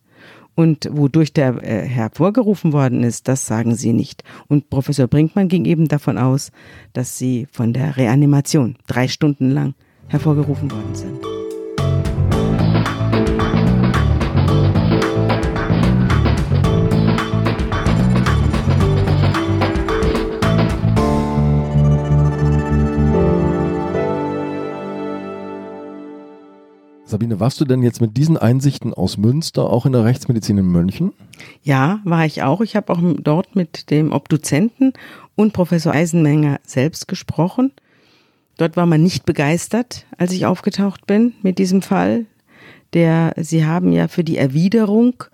Und 0.56 0.90
wodurch 0.92 1.34
der 1.34 1.62
äh, 1.64 1.86
hervorgerufen 1.86 2.72
worden 2.72 3.04
ist, 3.04 3.28
das 3.28 3.46
sagen 3.46 3.76
sie 3.76 3.92
nicht. 3.92 4.24
Und 4.48 4.70
Professor 4.70 5.08
Brinkmann 5.08 5.50
ging 5.50 5.66
eben 5.66 5.88
davon 5.88 6.18
aus, 6.18 6.52
dass 6.94 7.18
sie 7.18 7.48
von 7.52 7.74
der 7.74 7.98
Reanimation 7.98 8.78
drei 8.88 9.08
Stunden 9.08 9.52
lang 9.52 9.74
hervorgerufen 10.08 10.72
worden 10.72 10.96
sind. 10.96 11.35
Sabine, 27.08 27.40
warst 27.40 27.62
du 27.62 27.66
denn 27.66 27.84
jetzt 27.84 28.02
mit 28.02 28.18
diesen 28.18 28.36
Einsichten 28.36 28.94
aus 28.94 29.18
Münster 29.18 29.70
auch 29.70 29.86
in 29.86 29.92
der 29.92 30.06
Rechtsmedizin 30.06 30.58
in 30.58 30.66
München? 30.66 31.14
Ja, 31.62 32.00
war 32.04 32.26
ich 32.26 32.42
auch. 32.42 32.62
Ich 32.62 32.76
habe 32.76 32.92
auch 32.92 33.00
dort 33.22 33.56
mit 33.56 33.92
dem 33.92 34.12
Obduzenten 34.12 34.94
und 35.36 35.54
Professor 35.54 35.94
Eisenmenger 35.94 36.60
selbst 36.66 37.08
gesprochen. 37.08 37.72
Dort 38.58 38.76
war 38.76 38.88
man 38.88 39.04
nicht 39.04 39.26
begeistert, 39.26 40.08
als 40.18 40.32
ich 40.32 40.48
aufgetaucht 40.48 41.06
bin 41.06 41.34
mit 41.44 41.60
diesem 41.60 41.84
Fall. 41.84 42.26
Der, 42.94 43.34
sie 43.38 43.66
haben 43.66 43.92
ja 43.92 44.08
für 44.08 44.24
die 44.24 44.38
Erwiderung 44.38 45.26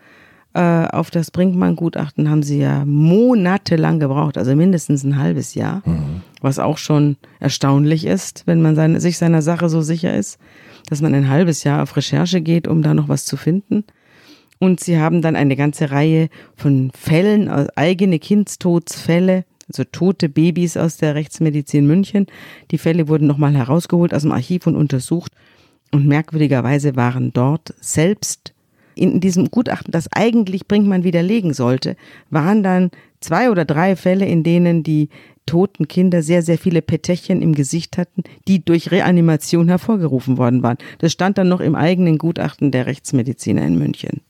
äh, 0.54 0.88
auf 0.88 1.10
das 1.12 1.32
Brinkmann-Gutachten 1.32 2.30
haben 2.30 2.44
sie 2.44 2.60
ja 2.60 2.84
monatelang 2.84 4.00
gebraucht, 4.00 4.38
also 4.38 4.54
mindestens 4.54 5.04
ein 5.04 5.18
halbes 5.18 5.54
Jahr, 5.54 5.82
mhm. 5.86 6.24
was 6.42 6.60
auch 6.60 6.78
schon 6.78 7.16
erstaunlich 7.40 8.06
ist, 8.06 8.44
wenn 8.48 8.62
man 8.62 8.76
seine, 8.76 9.00
sich 9.00 9.18
seiner 9.18 9.42
Sache 9.42 9.70
so 9.70 9.82
sicher 9.82 10.14
ist, 10.14 10.40
dass 10.92 11.02
man 11.02 11.16
ein 11.16 11.30
halbes 11.30 11.64
Jahr 11.64 11.84
auf 11.84 11.96
Recherche 11.96 12.42
geht, 12.42 12.68
um 12.68 12.82
da 12.82 12.94
noch 12.94 13.08
was 13.08 13.24
zu 13.24 13.38
finden. 13.38 13.86
Und 14.60 14.82
sie 14.82 15.00
haben 15.00 15.22
dann 15.22 15.38
eine 15.38 15.56
ganze 15.56 15.90
Reihe 15.90 16.28
von 16.58 16.92
Fällen, 16.94 17.48
äh, 17.48 17.68
eigene 17.78 18.20
Kindstodsfälle, 18.20 19.46
also 19.70 19.86
tote 19.86 20.28
Babys 20.28 20.76
aus 20.76 20.98
der 20.98 21.16
Rechtsmedizin 21.16 21.88
München. 21.88 22.28
Die 22.72 22.78
Fälle 22.78 23.08
wurden 23.08 23.26
nochmal 23.26 23.56
herausgeholt 23.56 24.14
aus 24.14 24.24
dem 24.24 24.34
Archiv 24.34 24.68
und 24.68 24.76
untersucht. 24.76 25.32
Und 25.94 26.08
merkwürdigerweise 26.08 26.98
waren 26.98 27.32
dort 27.32 27.74
selbst 27.80 28.54
in 28.94 29.22
diesem 29.22 29.50
Gutachten, 29.50 29.94
das 29.94 30.10
eigentlich 30.14 30.68
Brinkmann 30.68 31.06
widerlegen 31.06 31.54
sollte, 31.54 31.96
waren 32.30 32.64
dann 32.64 32.92
zwei 33.22 33.50
oder 33.50 33.64
drei 33.64 33.96
Fälle, 33.96 34.26
in 34.26 34.44
denen 34.44 34.84
die 34.84 35.08
toten 35.46 35.88
Kinder 35.88 36.22
sehr, 36.22 36.42
sehr 36.42 36.58
viele 36.58 36.82
Petechien 36.82 37.42
im 37.42 37.54
Gesicht 37.54 37.98
hatten, 37.98 38.24
die 38.48 38.64
durch 38.64 38.92
Reanimation 38.92 39.68
hervorgerufen 39.68 40.38
worden 40.38 40.64
waren. 40.64 40.78
Das 41.00 41.12
stand 41.12 41.38
dann 41.38 41.50
noch 41.50 41.60
im 41.60 41.76
eigenen 41.76 42.18
Gutachten 42.18 42.72
der 42.72 42.86
Rechtsmediziner 42.86 43.66
in 43.66 43.78
München. 43.78 44.22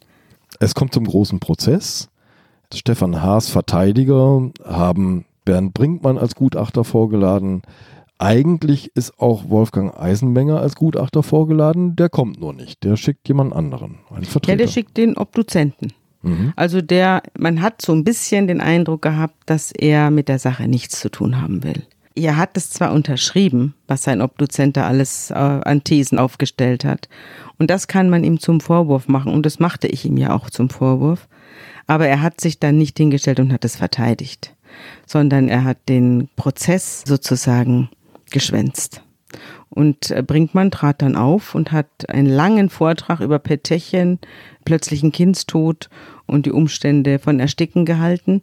Es 0.60 0.76
kommt 0.76 0.94
zum 0.94 1.06
großen 1.06 1.40
Prozess. 1.40 2.10
Stefan 2.74 3.22
Haas 3.22 3.50
Verteidiger 3.50 4.52
haben 4.64 5.26
Bernd 5.46 5.74
Brinkmann 5.74 6.18
als 6.18 6.36
Gutachter 6.36 6.84
vorgeladen. 6.84 7.64
Eigentlich 8.18 8.92
ist 8.96 9.20
auch 9.20 9.50
Wolfgang 9.50 9.98
Eisenmenger 9.98 10.60
als 10.60 10.76
Gutachter 10.76 11.24
vorgeladen. 11.24 11.96
Der 11.96 12.08
kommt 12.08 12.40
nur 12.40 12.54
nicht. 12.54 12.84
Der 12.84 12.96
schickt 12.96 13.28
jemand 13.28 13.54
anderen. 13.54 13.98
Einen 14.12 14.26
Vertreter. 14.26 14.60
Ja, 14.60 14.66
der 14.66 14.72
schickt 14.72 14.96
den 14.98 15.18
Obduzenten. 15.18 15.94
Mhm. 16.22 16.54
Also 16.56 16.82
der, 16.82 17.24
man 17.38 17.62
hat 17.62 17.82
so 17.82 17.94
ein 17.94 18.04
bisschen 18.04 18.48
den 18.48 18.62
Eindruck 18.62 19.02
gehabt, 19.02 19.36
dass 19.46 19.72
er 19.72 20.12
mit 20.12 20.28
der 20.28 20.40
Sache 20.40 20.68
nichts 20.68 21.00
zu 21.00 21.10
tun 21.10 21.42
haben 21.42 21.64
will. 21.64 21.84
Er 22.14 22.36
hat 22.36 22.58
es 22.58 22.70
zwar 22.70 22.92
unterschrieben, 22.92 23.74
was 23.88 24.04
sein 24.04 24.22
Obduzent 24.22 24.76
da 24.76 24.86
alles 24.86 25.32
äh, 25.32 25.36
an 25.36 25.84
Thesen 25.84 26.20
aufgestellt 26.20 26.84
hat. 26.84 27.08
Und 27.58 27.70
das 27.70 27.88
kann 27.88 28.10
man 28.10 28.24
ihm 28.24 28.40
zum 28.40 28.60
Vorwurf 28.60 29.08
machen. 29.08 29.34
Und 29.34 29.46
das 29.46 29.60
machte 29.60 29.88
ich 29.88 30.06
ihm 30.06 30.18
ja 30.18 30.34
auch 30.34 30.50
zum 30.50 30.70
Vorwurf. 30.70 31.28
Aber 31.88 32.08
er 32.08 32.22
hat 32.22 32.42
sich 32.42 32.60
dann 32.60 32.78
nicht 32.78 32.98
hingestellt 32.98 33.40
und 33.40 33.54
hat 33.54 33.66
es 33.66 33.78
verteidigt, 33.78 34.56
sondern 35.06 35.48
er 35.48 35.64
hat 35.64 35.78
den 35.90 36.30
Prozess 36.36 37.04
sozusagen 37.06 37.90
geschwänzt. 38.30 39.02
Und 39.70 40.12
äh, 40.12 40.24
Brinkmann 40.26 40.72
trat 40.72 41.02
dann 41.02 41.16
auf 41.16 41.56
und 41.56 41.72
hat 41.72 42.10
einen 42.10 42.28
langen 42.28 42.70
Vortrag 42.70 43.20
über 43.20 43.40
Petechien, 43.40 44.20
plötzlichen 44.66 45.12
Kindstod 45.12 45.90
und 46.26 46.46
die 46.46 46.52
Umstände 46.52 47.20
von 47.20 47.40
Ersticken 47.40 47.86
gehalten. 47.86 48.42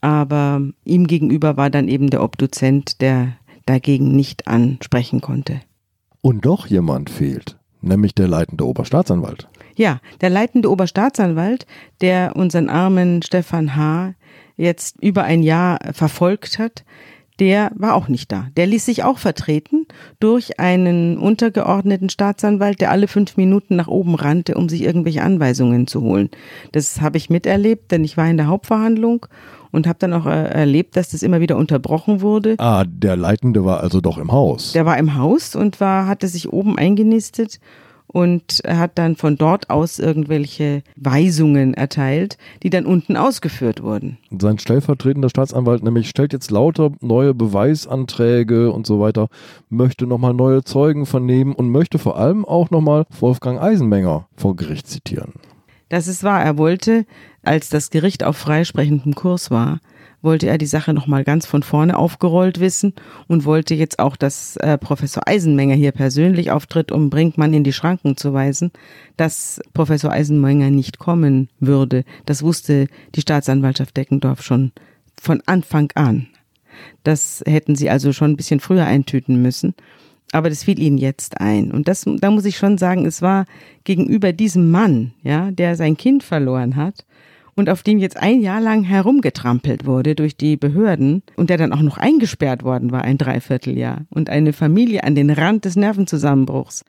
Aber 0.00 0.60
ihm 0.84 1.06
gegenüber 1.06 1.56
war 1.56 1.70
dann 1.70 1.88
eben 1.88 2.10
der 2.10 2.22
Obduzent, 2.22 3.00
der 3.00 3.36
dagegen 3.66 4.14
nicht 4.14 4.46
ansprechen 4.46 5.20
konnte. 5.20 5.60
Und 6.20 6.44
doch 6.44 6.66
jemand 6.66 7.10
fehlt, 7.10 7.56
nämlich 7.80 8.14
der 8.14 8.28
leitende 8.28 8.66
Oberstaatsanwalt. 8.66 9.48
Ja, 9.76 10.00
der 10.20 10.30
leitende 10.30 10.70
Oberstaatsanwalt, 10.70 11.66
der 12.00 12.36
unseren 12.36 12.68
armen 12.68 13.22
Stefan 13.22 13.76
H. 13.76 14.14
jetzt 14.56 15.02
über 15.02 15.24
ein 15.24 15.42
Jahr 15.42 15.78
verfolgt 15.92 16.58
hat, 16.58 16.84
der 17.40 17.72
war 17.74 17.94
auch 17.94 18.08
nicht 18.08 18.30
da. 18.30 18.46
Der 18.56 18.66
ließ 18.66 18.84
sich 18.86 19.02
auch 19.02 19.18
vertreten 19.18 19.86
durch 20.20 20.60
einen 20.60 21.18
untergeordneten 21.18 22.08
Staatsanwalt, 22.08 22.80
der 22.80 22.90
alle 22.90 23.08
fünf 23.08 23.36
Minuten 23.36 23.76
nach 23.76 23.88
oben 23.88 24.14
rannte, 24.14 24.54
um 24.54 24.68
sich 24.68 24.82
irgendwelche 24.82 25.22
Anweisungen 25.22 25.86
zu 25.86 26.02
holen. 26.02 26.30
Das 26.72 27.00
habe 27.00 27.16
ich 27.16 27.30
miterlebt, 27.30 27.90
denn 27.90 28.04
ich 28.04 28.16
war 28.16 28.28
in 28.28 28.36
der 28.36 28.46
Hauptverhandlung 28.46 29.26
und 29.72 29.88
habe 29.88 29.98
dann 29.98 30.12
auch 30.12 30.26
äh, 30.26 30.44
erlebt, 30.44 30.96
dass 30.96 31.10
das 31.10 31.24
immer 31.24 31.40
wieder 31.40 31.56
unterbrochen 31.56 32.20
wurde. 32.20 32.54
Ah, 32.58 32.84
der 32.86 33.16
Leitende 33.16 33.64
war 33.64 33.80
also 33.80 34.00
doch 34.00 34.18
im 34.18 34.30
Haus. 34.30 34.72
Der 34.72 34.86
war 34.86 34.96
im 34.98 35.16
Haus 35.16 35.56
und 35.56 35.80
war, 35.80 36.06
hatte 36.06 36.28
sich 36.28 36.52
oben 36.52 36.78
eingenistet 36.78 37.58
und 38.14 38.60
er 38.62 38.78
hat 38.78 38.96
dann 38.96 39.16
von 39.16 39.36
dort 39.36 39.70
aus 39.70 39.98
irgendwelche 39.98 40.84
Weisungen 40.94 41.74
erteilt, 41.74 42.38
die 42.62 42.70
dann 42.70 42.86
unten 42.86 43.16
ausgeführt 43.16 43.82
wurden. 43.82 44.18
Sein 44.30 44.60
stellvertretender 44.60 45.28
Staatsanwalt 45.28 45.82
nämlich 45.82 46.10
stellt 46.10 46.32
jetzt 46.32 46.52
lauter 46.52 46.92
neue 47.00 47.34
Beweisanträge 47.34 48.70
und 48.70 48.86
so 48.86 49.00
weiter, 49.00 49.26
möchte 49.68 50.06
nochmal 50.06 50.32
neue 50.32 50.62
Zeugen 50.62 51.06
vernehmen 51.06 51.54
und 51.54 51.70
möchte 51.70 51.98
vor 51.98 52.16
allem 52.16 52.44
auch 52.44 52.70
nochmal 52.70 53.04
Wolfgang 53.18 53.60
Eisenmenger 53.60 54.28
vor 54.36 54.54
Gericht 54.54 54.86
zitieren. 54.86 55.32
Das 55.88 56.06
ist 56.06 56.22
wahr. 56.22 56.40
Er 56.40 56.56
wollte, 56.56 57.06
als 57.42 57.68
das 57.68 57.90
Gericht 57.90 58.22
auf 58.22 58.36
freisprechendem 58.36 59.16
Kurs 59.16 59.50
war, 59.50 59.80
wollte 60.24 60.48
er 60.48 60.58
die 60.58 60.66
Sache 60.66 60.92
nochmal 60.92 61.22
ganz 61.22 61.46
von 61.46 61.62
vorne 61.62 61.96
aufgerollt 61.96 62.58
wissen 62.58 62.94
und 63.28 63.44
wollte 63.44 63.74
jetzt 63.74 63.98
auch, 63.98 64.16
dass 64.16 64.56
äh, 64.56 64.78
Professor 64.78 65.22
Eisenmenger 65.26 65.74
hier 65.74 65.92
persönlich 65.92 66.50
auftritt, 66.50 66.90
um 66.90 67.10
Brinkmann 67.10 67.54
in 67.54 67.64
die 67.64 67.72
Schranken 67.72 68.16
zu 68.16 68.32
weisen, 68.32 68.72
dass 69.16 69.60
Professor 69.74 70.10
Eisenmenger 70.10 70.70
nicht 70.70 70.98
kommen 70.98 71.48
würde. 71.60 72.04
Das 72.26 72.42
wusste 72.42 72.88
die 73.14 73.20
Staatsanwaltschaft 73.20 73.96
Deckendorf 73.96 74.42
schon 74.42 74.72
von 75.20 75.42
Anfang 75.46 75.92
an. 75.94 76.26
Das 77.04 77.42
hätten 77.46 77.76
sie 77.76 77.90
also 77.90 78.12
schon 78.12 78.32
ein 78.32 78.36
bisschen 78.36 78.60
früher 78.60 78.86
eintüten 78.86 79.40
müssen. 79.40 79.74
Aber 80.32 80.48
das 80.48 80.64
fiel 80.64 80.80
ihnen 80.80 80.98
jetzt 80.98 81.40
ein. 81.40 81.70
Und 81.70 81.86
das, 81.86 82.04
da 82.06 82.30
muss 82.30 82.44
ich 82.44 82.56
schon 82.56 82.76
sagen, 82.76 83.06
es 83.06 83.22
war 83.22 83.46
gegenüber 83.84 84.32
diesem 84.32 84.70
Mann, 84.70 85.12
ja, 85.22 85.52
der 85.52 85.76
sein 85.76 85.96
Kind 85.96 86.24
verloren 86.24 86.74
hat, 86.74 87.04
und 87.56 87.68
auf 87.68 87.82
dem 87.82 87.98
jetzt 87.98 88.16
ein 88.16 88.40
Jahr 88.40 88.60
lang 88.60 88.84
herumgetrampelt 88.84 89.86
wurde 89.86 90.14
durch 90.14 90.36
die 90.36 90.56
Behörden 90.56 91.22
und 91.36 91.50
der 91.50 91.58
dann 91.58 91.72
auch 91.72 91.82
noch 91.82 91.98
eingesperrt 91.98 92.62
worden 92.62 92.90
war, 92.90 93.02
ein 93.02 93.18
Dreivierteljahr 93.18 94.02
und 94.10 94.30
eine 94.30 94.52
Familie 94.52 95.04
an 95.04 95.14
den 95.14 95.30
Rand 95.30 95.64
des 95.64 95.76
Nervenzusammenbruchs 95.76 96.84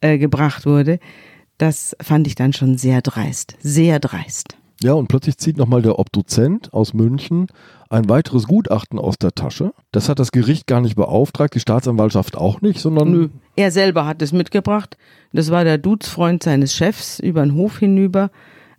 äh, 0.00 0.18
gebracht 0.18 0.66
wurde, 0.66 0.98
das 1.58 1.96
fand 2.00 2.26
ich 2.26 2.34
dann 2.34 2.52
schon 2.52 2.78
sehr 2.78 3.02
dreist, 3.02 3.56
sehr 3.60 3.98
dreist. 3.98 4.56
Ja, 4.80 4.92
und 4.92 5.08
plötzlich 5.08 5.38
zieht 5.38 5.56
nochmal 5.56 5.82
der 5.82 5.98
Obduzent 5.98 6.72
aus 6.72 6.94
München 6.94 7.48
ein 7.90 8.08
weiteres 8.08 8.46
Gutachten 8.46 8.98
aus 8.98 9.18
der 9.18 9.32
Tasche. 9.32 9.72
Das 9.90 10.08
hat 10.08 10.20
das 10.20 10.30
Gericht 10.30 10.68
gar 10.68 10.80
nicht 10.80 10.94
beauftragt, 10.94 11.54
die 11.54 11.60
Staatsanwaltschaft 11.60 12.36
auch 12.36 12.60
nicht, 12.60 12.78
sondern. 12.80 13.10
Nö. 13.10 13.28
Er 13.56 13.72
selber 13.72 14.06
hat 14.06 14.22
es 14.22 14.32
mitgebracht. 14.32 14.96
Das 15.32 15.50
war 15.50 15.64
der 15.64 15.78
Dudesfreund 15.78 16.44
seines 16.44 16.74
Chefs 16.74 17.18
über 17.18 17.42
den 17.42 17.54
Hof 17.54 17.78
hinüber 17.78 18.30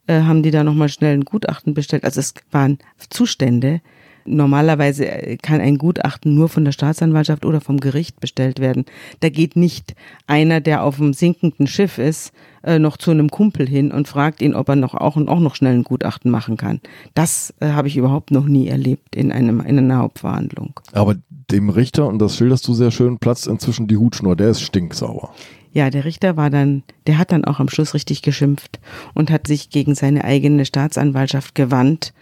äh, 0.09 0.23
haben 0.23 0.41
die 0.41 0.51
da 0.51 0.63
nochmal 0.63 0.89
schnell 0.89 1.13
ein 1.13 1.23
Gutachten 1.23 1.73
bestellt. 1.75 2.03
Also 2.03 2.19
es 2.19 2.33
waren 2.51 2.79
Zustände. 3.09 3.81
Normalerweise 4.25 5.07
äh, 5.07 5.37
kann 5.37 5.61
ein 5.61 5.77
Gutachten 5.77 6.33
nur 6.33 6.49
von 6.49 6.65
der 6.65 6.71
Staatsanwaltschaft 6.71 7.45
oder 7.45 7.61
vom 7.61 7.79
Gericht 7.79 8.19
bestellt 8.19 8.59
werden. 8.59 8.85
Da 9.19 9.29
geht 9.29 9.55
nicht 9.55 9.95
einer, 10.25 10.61
der 10.61 10.83
auf 10.83 10.99
einem 10.99 11.13
sinkenden 11.13 11.67
Schiff 11.67 11.99
ist, 11.99 12.33
äh, 12.63 12.79
noch 12.79 12.97
zu 12.97 13.11
einem 13.11 13.29
Kumpel 13.29 13.67
hin 13.69 13.91
und 13.91 14.07
fragt 14.07 14.41
ihn, 14.41 14.55
ob 14.55 14.69
er 14.69 14.75
noch 14.75 14.95
auch, 14.95 15.15
auch 15.15 15.39
noch 15.39 15.55
schnell 15.55 15.75
ein 15.75 15.83
Gutachten 15.83 16.31
machen 16.31 16.57
kann. 16.57 16.81
Das 17.13 17.53
äh, 17.59 17.69
habe 17.69 17.87
ich 17.87 17.95
überhaupt 17.95 18.31
noch 18.31 18.45
nie 18.45 18.67
erlebt 18.67 19.15
in, 19.15 19.31
einem, 19.31 19.61
in 19.61 19.77
einer 19.77 19.99
Hauptverhandlung. 19.99 20.79
Aber 20.91 21.15
dem 21.51 21.69
Richter, 21.69 22.07
und 22.07 22.19
das 22.19 22.35
schilderst 22.35 22.67
du 22.67 22.73
sehr 22.73 22.91
schön, 22.91 23.19
platzt 23.19 23.47
inzwischen 23.47 23.87
die 23.87 23.97
Hutschnur, 23.97 24.35
der 24.35 24.49
ist 24.49 24.61
stinksauer. 24.61 25.33
Ja, 25.71 25.89
der 25.89 26.05
Richter 26.05 26.35
war 26.35 26.49
dann, 26.49 26.83
der 27.05 27.17
hat 27.17 27.31
dann 27.31 27.45
auch 27.45 27.59
am 27.59 27.69
Schluss 27.69 27.93
richtig 27.93 28.21
geschimpft 28.21 28.79
und 29.13 29.29
hat 29.29 29.47
sich 29.47 29.69
gegen 29.69 29.93
seine 29.93 30.23
eigene 30.23 30.65
Staatsanwaltschaft 30.65 31.53
gewandt 31.53 32.13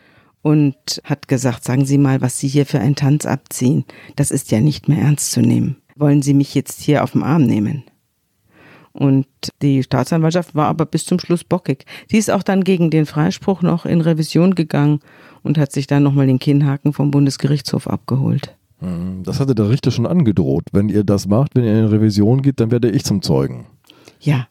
und 0.42 0.76
hat 1.04 1.28
gesagt, 1.28 1.64
sagen 1.64 1.86
Sie 1.86 1.98
mal, 1.98 2.22
was 2.22 2.40
Sie 2.40 2.48
hier 2.48 2.66
für 2.66 2.80
einen 2.80 2.96
Tanz 2.96 3.26
abziehen. 3.26 3.86
Das 4.16 4.32
ist 4.32 4.52
ja 4.52 4.60
nicht 4.60 4.88
mehr 4.88 5.00
ernst 5.00 5.32
zu 5.32 5.42
nehmen. 5.42 5.78
Wollen 5.96 6.22
Sie 6.22 6.34
mich 6.34 6.54
jetzt 6.56 6.82
hier 6.82 7.04
auf 7.04 7.12
den 7.12 7.24
Arm 7.24 7.44
nehmen? 7.44 7.84
Und 8.92 9.28
die 9.62 9.84
Staatsanwaltschaft 9.84 10.56
war 10.56 10.68
aber 10.68 10.86
bis 10.86 11.06
zum 11.06 11.20
Schluss 11.20 11.44
bockig. 11.44 11.86
Sie 12.10 12.18
ist 12.18 12.32
auch 12.32 12.44
dann 12.44 12.64
gegen 12.64 12.90
den 12.90 13.06
Freispruch 13.06 13.62
noch 13.62 13.86
in 13.86 14.02
Revision 14.02 14.56
gegangen 14.56 15.02
und 15.44 15.58
hat 15.58 15.72
sich 15.72 15.86
dann 15.86 16.04
nochmal 16.04 16.28
den 16.28 16.40
Kinnhaken 16.40 16.94
vom 16.94 17.12
Bundesgerichtshof 17.12 17.88
abgeholt. 17.88 18.58
Mhm. 18.80 19.24
Das 19.24 19.40
hatte 19.40 19.56
der 19.56 19.70
Richter 19.70 19.92
schon 19.92 20.06
angedroht. 20.06 20.66
Wenn 20.72 20.90
ihr 20.90 21.04
das 21.04 21.28
macht, 21.28 21.56
wenn 21.56 21.64
ihr 21.64 21.80
in 21.80 21.86
Revision 21.86 22.42
geht, 22.42 22.60
dann 22.60 22.72
werde 22.72 22.90
ich 22.90 23.04
zum 23.04 23.22
Zeugen. 23.22 23.68
Ja, 24.20 24.48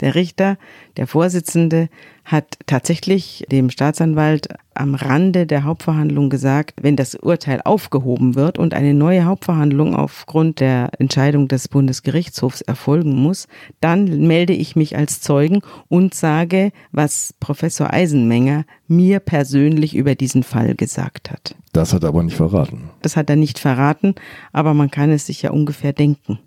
Der 0.00 0.14
Richter, 0.14 0.56
der 0.96 1.06
Vorsitzende, 1.06 1.88
hat 2.24 2.58
tatsächlich 2.66 3.44
dem 3.50 3.70
Staatsanwalt 3.70 4.48
am 4.74 4.94
Rande 4.94 5.46
der 5.46 5.64
Hauptverhandlung 5.64 6.30
gesagt, 6.30 6.74
wenn 6.80 6.96
das 6.96 7.14
Urteil 7.14 7.60
aufgehoben 7.64 8.34
wird 8.34 8.58
und 8.58 8.72
eine 8.72 8.94
neue 8.94 9.24
Hauptverhandlung 9.24 9.94
aufgrund 9.94 10.60
der 10.60 10.90
Entscheidung 10.98 11.48
des 11.48 11.68
Bundesgerichtshofs 11.68 12.60
erfolgen 12.60 13.16
muss, 13.16 13.48
dann 13.80 14.26
melde 14.26 14.52
ich 14.52 14.76
mich 14.76 14.96
als 14.96 15.20
Zeugen 15.20 15.60
und 15.88 16.14
sage, 16.14 16.72
was 16.92 17.34
Professor 17.40 17.92
Eisenmenger 17.92 18.64
mir 18.86 19.20
persönlich 19.20 19.96
über 19.96 20.14
diesen 20.14 20.42
Fall 20.42 20.74
gesagt 20.76 21.30
hat. 21.30 21.56
Das 21.72 21.92
hat 21.92 22.04
er 22.04 22.08
aber 22.10 22.22
nicht 22.22 22.36
verraten. 22.36 22.90
Das 23.02 23.16
hat 23.16 23.28
er 23.28 23.36
nicht 23.36 23.58
verraten, 23.58 24.14
aber 24.52 24.74
man 24.74 24.90
kann 24.90 25.10
es 25.10 25.26
sich 25.26 25.42
ja 25.42 25.50
ungefähr 25.50 25.92
denken. 25.92 26.38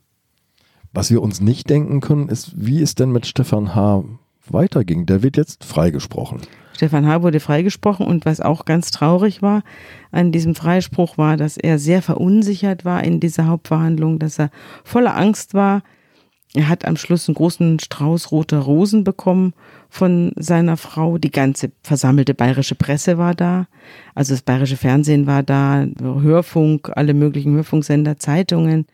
Was 0.94 1.10
wir 1.10 1.24
uns 1.24 1.42
nicht 1.42 1.70
denken 1.72 2.02
können, 2.02 2.30
ist, 2.30 2.54
wie 2.56 2.82
es 2.82 2.94
denn 2.94 3.12
mit 3.12 3.26
Stefan 3.26 3.74
H. 3.74 4.04
weiterging. 4.48 5.08
Der 5.08 5.24
wird 5.24 5.38
jetzt 5.38 5.66
freigesprochen. 5.66 6.42
Stefan 6.76 7.08
H. 7.08 7.24
wurde 7.24 7.40
freigesprochen 7.40 8.06
und 8.06 8.26
was 8.26 8.42
auch 8.42 8.66
ganz 8.66 8.92
traurig 8.92 9.42
war 9.42 9.64
an 10.12 10.32
diesem 10.32 10.54
Freispruch 10.54 11.18
war, 11.18 11.38
dass 11.38 11.58
er 11.58 11.80
sehr 11.80 12.02
verunsichert 12.02 12.86
war 12.86 13.04
in 13.04 13.20
dieser 13.20 13.48
Hauptverhandlung, 13.48 14.20
dass 14.20 14.40
er 14.40 14.52
voller 14.84 15.16
Angst 15.16 15.54
war. 15.54 15.82
Er 16.56 16.70
hat 16.70 16.86
am 16.86 16.98
Schluss 16.98 17.28
einen 17.28 17.36
großen 17.36 17.80
Strauß 17.80 18.32
roter 18.32 18.60
Rosen 18.60 19.04
bekommen 19.04 19.54
von 19.90 20.32
seiner 20.36 20.78
Frau. 20.78 21.18
Die 21.18 21.32
ganze 21.32 21.72
versammelte 21.82 22.36
bayerische 22.36 22.76
Presse 22.76 23.18
war 23.18 23.34
da. 23.34 23.68
Also 24.14 24.34
das 24.34 24.44
bayerische 24.44 24.78
Fernsehen 24.78 25.26
war 25.26 25.42
da, 25.42 25.88
Hörfunk, 26.00 26.92
alle 26.96 27.16
möglichen 27.16 27.56
Hörfunksender, 27.56 28.18
Zeitungen. 28.20 28.86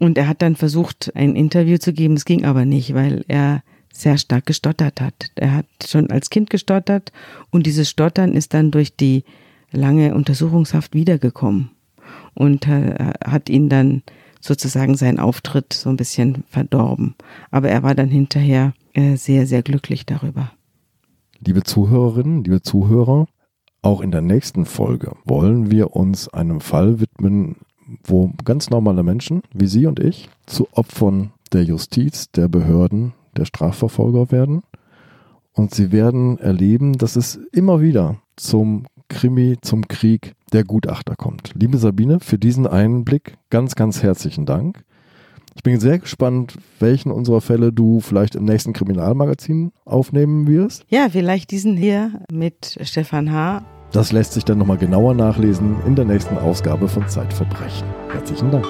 Und 0.00 0.18
er 0.18 0.26
hat 0.26 0.42
dann 0.42 0.56
versucht, 0.56 1.12
ein 1.14 1.36
Interview 1.36 1.78
zu 1.78 1.92
geben. 1.92 2.14
Es 2.14 2.24
ging 2.24 2.44
aber 2.44 2.64
nicht, 2.64 2.94
weil 2.94 3.24
er 3.28 3.62
sehr 3.92 4.18
stark 4.18 4.46
gestottert 4.46 5.00
hat. 5.00 5.30
Er 5.36 5.54
hat 5.54 5.66
schon 5.86 6.10
als 6.10 6.30
Kind 6.30 6.50
gestottert 6.50 7.12
und 7.50 7.66
dieses 7.66 7.88
Stottern 7.88 8.32
ist 8.32 8.54
dann 8.54 8.72
durch 8.72 8.96
die 8.96 9.24
lange 9.70 10.14
Untersuchungshaft 10.14 10.94
wiedergekommen 10.94 11.70
und 12.34 12.66
hat 12.66 13.48
ihn 13.48 13.68
dann 13.68 14.02
sozusagen 14.40 14.96
seinen 14.96 15.18
Auftritt 15.18 15.72
so 15.72 15.90
ein 15.90 15.96
bisschen 15.96 16.44
verdorben. 16.48 17.14
Aber 17.50 17.68
er 17.68 17.82
war 17.82 17.94
dann 17.94 18.08
hinterher 18.08 18.72
äh, 18.94 19.16
sehr, 19.16 19.46
sehr 19.46 19.62
glücklich 19.62 20.06
darüber. 20.06 20.50
Liebe 21.44 21.62
Zuhörerinnen, 21.62 22.44
liebe 22.44 22.62
Zuhörer, 22.62 23.26
auch 23.82 24.00
in 24.00 24.10
der 24.10 24.20
nächsten 24.20 24.66
Folge 24.66 25.16
wollen 25.24 25.70
wir 25.70 25.94
uns 25.96 26.28
einem 26.28 26.60
Fall 26.60 27.00
widmen, 27.00 27.56
wo 28.04 28.32
ganz 28.44 28.70
normale 28.70 29.02
Menschen 29.02 29.42
wie 29.52 29.66
Sie 29.66 29.86
und 29.86 30.00
ich 30.00 30.28
zu 30.46 30.68
Opfern 30.72 31.32
der 31.52 31.64
Justiz, 31.64 32.30
der 32.30 32.48
Behörden, 32.48 33.12
der 33.36 33.44
Strafverfolger 33.44 34.30
werden. 34.30 34.62
Und 35.52 35.74
sie 35.74 35.92
werden 35.92 36.38
erleben, 36.38 36.96
dass 36.96 37.16
es 37.16 37.36
immer 37.52 37.80
wieder 37.80 38.18
zum 38.36 38.84
Krimi, 39.08 39.58
zum 39.60 39.88
Krieg 39.88 40.34
der 40.52 40.64
Gutachter 40.64 41.16
kommt. 41.16 41.52
Liebe 41.54 41.78
Sabine, 41.78 42.20
für 42.20 42.38
diesen 42.38 42.66
Einblick 42.66 43.36
ganz, 43.50 43.74
ganz 43.74 44.02
herzlichen 44.02 44.46
Dank. 44.46 44.84
Ich 45.56 45.64
bin 45.64 45.80
sehr 45.80 45.98
gespannt, 45.98 46.54
welchen 46.78 47.10
unserer 47.10 47.40
Fälle 47.40 47.72
du 47.72 48.00
vielleicht 48.00 48.36
im 48.36 48.44
nächsten 48.44 48.72
Kriminalmagazin 48.72 49.72
aufnehmen 49.84 50.46
wirst. 50.46 50.84
Ja, 50.88 51.08
vielleicht 51.10 51.50
diesen 51.50 51.76
hier 51.76 52.22
mit 52.30 52.78
Stefan 52.82 53.32
H. 53.32 53.64
Das 53.92 54.12
lässt 54.12 54.34
sich 54.34 54.44
dann 54.44 54.58
nochmal 54.58 54.78
genauer 54.78 55.14
nachlesen 55.14 55.76
in 55.84 55.96
der 55.96 56.04
nächsten 56.04 56.38
Ausgabe 56.38 56.88
von 56.88 57.08
Zeitverbrechen. 57.08 57.88
Herzlichen 58.12 58.50
Dank. 58.50 58.66